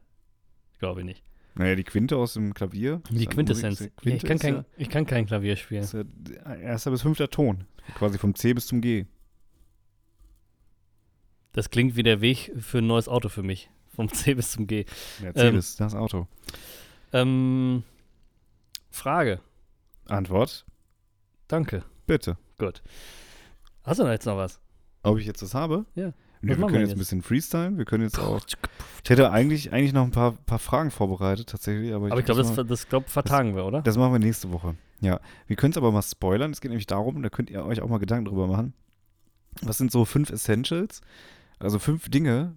[0.79, 1.23] Glaube ich nicht.
[1.55, 3.03] Naja, die Quinte aus dem Klavier.
[3.11, 3.81] Die Ist ja Quintessenz.
[3.81, 5.83] Ja, ich, kann ist kein, ja, ich kann kein Klavier spielen.
[5.83, 6.05] ist ja
[6.55, 7.65] erster bis fünfter Ton.
[7.95, 9.07] Quasi vom C bis zum G.
[11.53, 13.69] Das klingt wie der Weg für ein neues Auto für mich.
[13.95, 14.87] Vom C bis zum G.
[15.21, 16.27] Mercedes, das Auto.
[17.13, 17.83] Ähm,
[18.91, 19.41] Frage.
[20.07, 20.65] Antwort,
[21.49, 21.85] Danke.
[22.07, 22.39] bitte.
[22.59, 22.83] Gut.
[23.85, 24.61] Hast du da jetzt noch was?
[25.03, 25.85] Ob ich jetzt das habe?
[25.95, 26.13] Ja.
[26.43, 26.93] Nee, wir können jetzt jetzt?
[26.93, 27.79] ein bisschen freestylen.
[27.79, 28.41] Wir können jetzt auch.
[29.05, 31.93] Ich hätte eigentlich, eigentlich noch ein paar, paar Fragen vorbereitet, tatsächlich.
[31.95, 33.81] Aber ich, Aber ich glaube, das, mal- das glaub, vertagen wir, oder?
[33.83, 34.75] das machen wir nächste Woche.
[35.01, 35.21] Ja.
[35.47, 36.51] Wir können es aber mal spoilern.
[36.51, 38.73] Es geht nämlich darum, da könnt ihr euch auch mal Gedanken drüber machen.
[39.63, 41.01] Was sind so fünf Essentials?
[41.59, 42.55] Also fünf Dinge,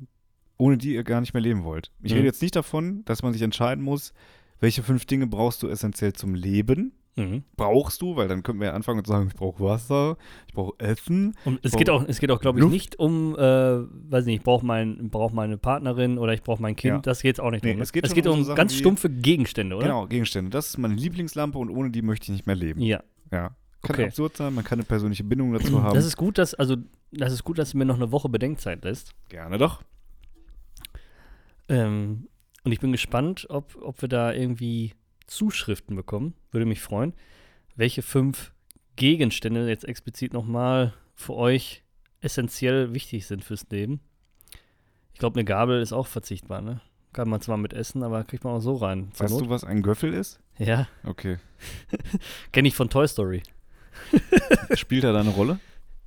[0.58, 1.92] ohne die ihr gar nicht mehr leben wollt.
[2.02, 2.18] Ich Mhm.
[2.18, 4.14] rede jetzt nicht davon, dass man sich entscheiden muss,
[4.60, 6.94] welche fünf Dinge brauchst du essentiell zum Leben.
[7.18, 7.44] Mhm.
[7.56, 10.74] Brauchst du, weil dann könnten wir ja anfangen und sagen, ich brauche Wasser, ich brauche
[10.80, 11.36] Essen.
[11.46, 12.74] Und es geht auch, es geht auch, glaube ich, Luft.
[12.74, 16.76] nicht um, äh, weiß nicht, ich brauche mein, brauch meine Partnerin oder ich brauche mein
[16.76, 16.92] Kind.
[16.96, 17.00] Ja.
[17.00, 17.78] Das geht es auch nicht Nee, um.
[17.78, 17.84] ne?
[17.84, 19.86] es geht es geht um so Sachen ganz wie- stumpfe Gegenstände, oder?
[19.86, 20.50] Genau, Gegenstände.
[20.52, 22.82] Das ist meine Lieblingslampe und ohne die möchte ich nicht mehr leben.
[22.82, 23.02] Ja.
[23.32, 23.56] Ja.
[23.82, 24.06] Kann Okay.
[24.06, 25.94] absurd sein, man kann eine persönliche Bindung dazu haben.
[25.94, 26.76] Das ist gut, dass, also,
[27.12, 29.14] das ist gut, dass du mir noch eine Woche Bedenkzeit lässt.
[29.30, 29.84] Gerne doch.
[31.70, 32.28] Ähm,
[32.64, 34.94] und ich bin gespannt, ob, ob wir da irgendwie
[35.28, 36.34] Zuschriften bekommen.
[36.52, 37.14] Würde mich freuen.
[37.76, 38.54] Welche fünf
[38.96, 41.84] Gegenstände jetzt explizit nochmal für euch
[42.22, 44.00] essentiell wichtig sind fürs Leben.
[45.14, 46.82] Ich glaube, eine Gabel ist auch verzichtbar, ne?
[47.14, 49.10] Kann man zwar mit essen, aber kriegt man auch so rein.
[49.18, 49.46] Weißt Not.
[49.46, 50.40] du, was ein Göffel ist?
[50.58, 51.38] Ja, Okay.
[52.52, 53.42] kenne ich von Toy Story.
[54.76, 55.60] Spielt er da eine Rolle?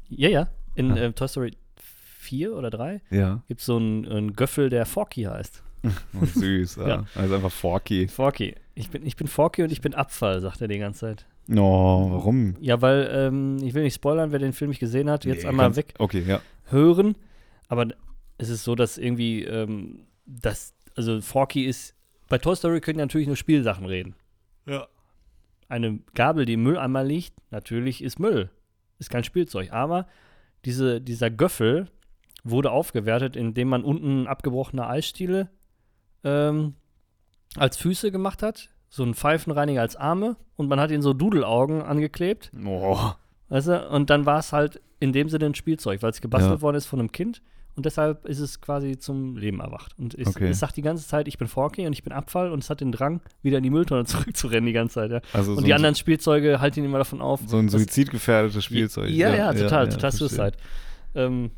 [0.08, 0.48] Ja, ja.
[0.74, 0.96] In Ah.
[0.96, 1.56] äh, Toy Story
[2.18, 3.42] 4 oder 3 Ja.
[3.48, 5.62] gibt es so einen, einen Göffel, der Forky heißt.
[6.34, 6.88] Süß, ja.
[6.88, 7.04] Ja.
[7.14, 8.08] Also einfach Forky.
[8.08, 8.54] Forky.
[8.74, 11.26] Ich bin, ich bin Forky und ich bin Abfall, sagt er die ganze Zeit.
[11.46, 12.56] No, warum?
[12.60, 15.48] Ja, weil, ähm, ich will nicht spoilern, wer den Film nicht gesehen hat, jetzt Nee,
[15.48, 16.40] einmal weg Okay, ja.
[16.66, 17.16] hören.
[17.68, 17.88] Aber
[18.36, 21.94] es ist so, dass irgendwie, ähm, das, also Forky ist,
[22.28, 24.14] bei Toy Story können natürlich nur Spielsachen reden.
[24.66, 24.86] Ja.
[25.68, 28.50] Eine Gabel, die im Mülleimer liegt, natürlich ist Müll.
[28.98, 29.72] Ist kein Spielzeug.
[29.72, 30.06] Aber
[30.64, 31.88] diese, dieser Göffel
[32.44, 35.48] wurde aufgewertet, indem man unten abgebrochene Eisstiele
[36.24, 36.74] ähm,
[37.56, 41.82] als Füße gemacht hat, so einen Pfeifenreiniger als Arme und man hat ihn so Dudelaugen
[41.82, 42.50] angeklebt.
[42.66, 42.98] Oh.
[43.48, 43.88] Weißt du?
[43.88, 46.62] Und dann war es halt in dem Sinne ein Spielzeug, weil es gebastelt Ja.
[46.62, 47.42] worden ist von einem Kind.
[47.76, 49.96] Und deshalb ist es quasi zum Leben erwacht.
[49.98, 50.48] Und es, Okay.
[50.48, 52.80] es sagt die ganze Zeit, ich bin Forky und ich bin Abfall und es hat
[52.80, 55.10] den Drang, wieder in die Mülltonne zurückzurennen die ganze Zeit.
[55.12, 55.20] Ja.
[55.32, 57.40] Also Und so die anderen Spielzeuge halten ihn immer davon auf.
[57.46, 59.10] so ein suizidgefährdetes Spielzeug.
[59.10, 60.28] Ja, ja, total, total verstehe.
[60.28, 60.52] Suicide.
[61.14, 61.50] Ähm,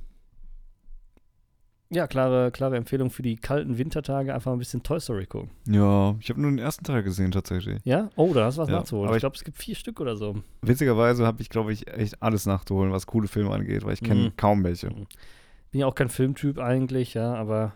[1.92, 5.50] ja, klare, klare Empfehlung für die kalten Wintertage, einfach ein bisschen Toy Story gucken.
[5.66, 7.80] Ja, ich habe nur den ersten Teil gesehen tatsächlich.
[7.84, 8.10] Ja?
[8.16, 9.08] Oh, da hast du was Ja, nachzuholen.
[9.08, 10.36] aber Ich glaube, es gibt vier Stück oder so.
[10.62, 14.20] Witzigerweise habe ich, glaube ich, echt alles nachzuholen, was coole Filme angeht, weil ich kenne
[14.28, 14.36] Mhm.
[14.36, 14.88] kaum welche.
[14.90, 17.72] Bin ja auch kein Filmtyp eigentlich, ja, aber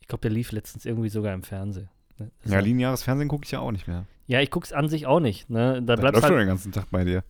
[0.00, 1.88] ich glaube, der lief letztens irgendwie sogar im Fernsehen.
[2.18, 2.30] Ne?
[2.42, 4.04] Das Ja, lineares Fernsehen gucke ich ja auch nicht mehr.
[4.26, 5.50] ja, ich guck's an sich auch nicht.
[5.50, 5.82] Ne?
[5.82, 7.22] Da Da bleibt läuft schon halt, den ganzen Tag bei dir.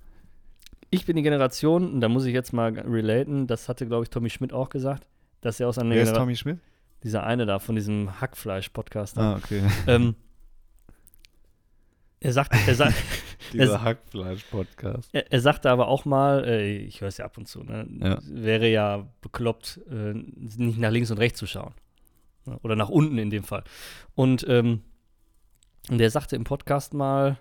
[0.95, 4.11] Ich bin die Generation, und da muss ich jetzt mal relaten, das hatte, glaube ich,
[4.11, 5.07] Tommy Schmidt auch gesagt,
[5.41, 6.59] dass er aus einer Wer ist Genera- Tommy Schmidt?
[7.03, 9.19] dieser eine da von diesem Hackfleisch-Podcast.
[9.19, 9.63] Ah, okay.
[9.87, 10.15] Ähm,
[12.21, 12.95] er sagt, er sagt,
[13.53, 15.11] Dieser Hackfleisch-Podcast.
[15.13, 17.87] er, er sagte aber auch mal, äh, ich höre es ja ab und zu, ne,
[18.01, 18.19] Ja.
[18.25, 21.75] wäre ja bekloppt, äh, nicht nach links und rechts zu schauen.
[22.63, 23.65] Oder nach unten in dem Fall.
[24.15, 24.83] Und, ähm,
[25.91, 27.39] und er sagte im Podcast mal,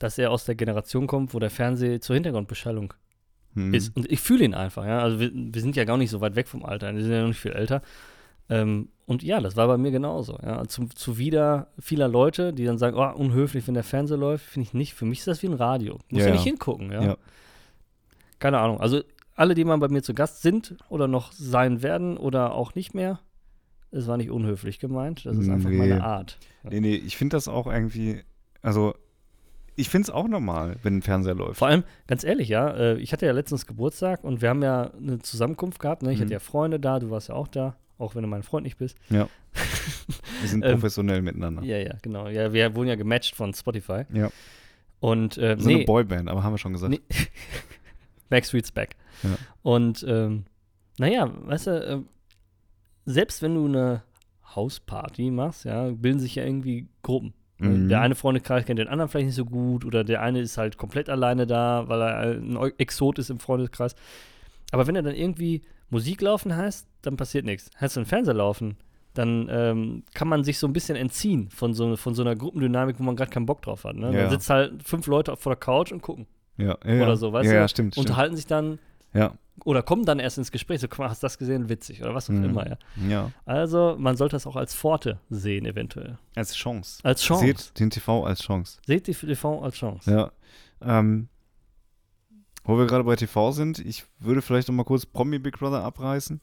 [0.00, 2.92] dass er aus der Generation kommt, wo der Fernseher zur Hintergrundbeschallung
[3.54, 3.74] Hm.
[3.74, 3.96] ist.
[3.96, 5.00] Und ich fühle ihn einfach, ja.
[5.00, 7.20] Also wir, wir sind ja gar nicht so weit weg vom Alter, wir sind ja
[7.22, 7.82] noch nicht viel älter.
[8.48, 10.38] Ähm, und ja, das war bei mir genauso.
[10.42, 10.64] Ja.
[10.66, 14.74] Zu, zuwider vieler Leute, die dann sagen, oh, unhöflich, wenn der Fernseher läuft, finde ich
[14.74, 14.94] nicht.
[14.94, 15.98] Für mich ist das wie ein Radio.
[16.10, 17.02] Muss Ja, ja, nicht hingucken, ja?
[17.02, 17.16] Ja.
[18.38, 18.80] Keine Ahnung.
[18.80, 19.02] Also
[19.34, 22.94] alle, die mal bei mir zu Gast sind oder noch sein werden oder auch nicht
[22.94, 23.18] mehr,
[23.90, 25.26] es war nicht unhöflich gemeint.
[25.26, 25.78] Das ist einfach Nee.
[25.78, 26.38] meine Art.
[26.62, 28.22] Nee, nee, ich finde das auch irgendwie,
[28.62, 28.94] also
[29.80, 31.58] ich finde es auch normal, wenn ein Fernseher läuft.
[31.58, 34.90] Vor allem, ganz ehrlich, ja, äh, ich hatte ja letztens Geburtstag und wir haben ja
[34.96, 36.02] eine Zusammenkunft gehabt.
[36.02, 36.12] Ne?
[36.12, 36.22] Ich Mhm.
[36.24, 38.78] hatte ja Freunde da, du warst ja auch da, auch wenn du mein Freund nicht
[38.78, 38.96] bist.
[39.08, 39.28] Wir
[40.48, 41.62] sind ähm, professionell miteinander.
[41.62, 42.28] Ja, ja, genau.
[42.28, 44.04] Ja, wir wurden ja gematcht von Spotify.
[44.12, 44.30] Ja.
[45.00, 46.90] Und äh, So nee, eine Boyband, aber haben wir schon gesagt.
[46.92, 47.00] nee.
[48.28, 48.96] Backstreet's back.
[49.22, 49.30] Ja.
[49.62, 50.44] Und ähm,
[50.98, 51.98] naja, weißt du, äh,
[53.06, 54.02] selbst wenn du eine
[54.54, 57.34] Hausparty machst, ja, bilden sich ja irgendwie Gruppen.
[57.60, 57.88] Mhm.
[57.88, 60.76] Der eine Freundeskreis kennt den anderen vielleicht nicht so gut oder der eine ist halt
[60.76, 63.94] komplett alleine da, weil er ein Exot ist im Freundeskreis.
[64.72, 67.70] Aber wenn er dann irgendwie Musik laufen heißt, dann passiert nichts.
[67.76, 68.76] Hast du einen Fernseher laufen,
[69.14, 72.98] dann ähm, kann man sich so ein bisschen entziehen von so, von so einer Gruppendynamik,
[72.98, 73.96] wo man gerade keinen Bock drauf hat.
[73.96, 74.12] Ne?
[74.12, 74.22] Ja.
[74.22, 77.46] Dann sitzt halt fünf Leute vor der Couch und gucken Ja, ja, oder so, weißt
[77.46, 77.58] ja, du?
[77.58, 77.94] Ja, stimmt.
[77.94, 78.06] stimmt.
[78.06, 78.78] Unterhalten sich dann
[79.12, 79.34] Ja.
[79.64, 80.80] Oder kommen dann erst ins Gespräch.
[80.80, 81.68] So, guck mal, hast du das gesehen?
[81.68, 82.44] Witzig oder was auch Mhm.
[82.44, 82.76] immer, ja.
[83.08, 83.30] ja.
[83.44, 86.18] Also, man sollte das auch als Pforte sehen, eventuell.
[86.34, 87.00] Als Chance.
[87.04, 87.44] Als Chance.
[87.46, 88.78] Seht den TV als Chance.
[88.86, 90.10] Seht die TV als Chance.
[90.10, 90.32] Ja.
[90.82, 91.28] Ähm,
[92.64, 95.82] wo wir gerade bei TV sind, ich würde vielleicht noch mal kurz Promi Big Brother
[95.82, 96.40] abreißen.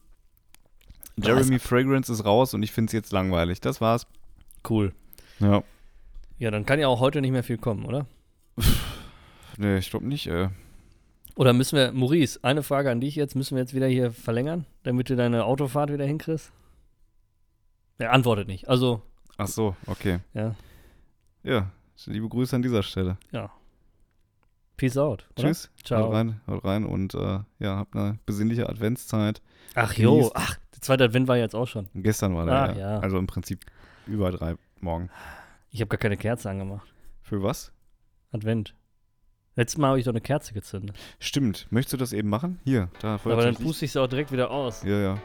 [1.16, 3.60] Jeremy Fragrance ist raus und ich finde es jetzt langweilig.
[3.60, 4.06] Das war's.
[4.68, 4.92] Cool.
[5.40, 5.62] Ja.
[6.38, 8.06] Ja, dann kann ja auch heute nicht mehr viel kommen, oder?
[9.56, 10.26] Nee, ich glaube nicht.
[10.28, 10.50] Äh.
[11.38, 14.66] Oder müssen wir, Maurice, eine Frage an dich jetzt, müssen wir jetzt wieder hier verlängern,
[14.82, 16.52] damit du deine Autofahrt wieder hinkriegst?
[17.98, 18.68] Er antwortet nicht.
[18.68, 19.02] Also,
[19.36, 20.18] Ach so, okay.
[20.34, 20.56] ja,
[21.44, 21.70] Ja,
[22.06, 23.18] liebe Grüße an dieser Stelle.
[23.30, 23.50] ja.
[24.76, 25.28] Peace out.
[25.36, 25.48] Oder?
[25.48, 25.70] Tschüss.
[25.84, 26.06] Ciao.
[26.06, 29.40] Haut rein, haut rein und äh, ja, habt eine besinnliche Adventszeit.
[29.74, 31.88] Ach jo, ach, der zweite Advent war jetzt auch schon.
[31.94, 32.78] Gestern war der, Ach, ja.
[32.94, 32.98] ja.
[33.00, 33.64] Also im Prinzip
[34.06, 35.08] über drei morgen.
[35.70, 36.86] Ich habe gar keine Kerze angemacht.
[37.22, 37.72] Für was?
[38.30, 38.74] Advent.
[39.58, 40.96] Letztes Mal habe ich doch eine Kerze gezündet.
[41.18, 41.66] Stimmt.
[41.70, 42.60] Möchtest du das eben machen?
[42.62, 44.84] Hier, da Aber dann puste ich sie auch direkt wieder aus.
[44.84, 45.18] Ja, ja.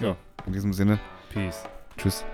[0.00, 0.16] Ja,
[0.46, 1.64] in diesem Sinne, Peace.
[1.98, 2.24] tschüss.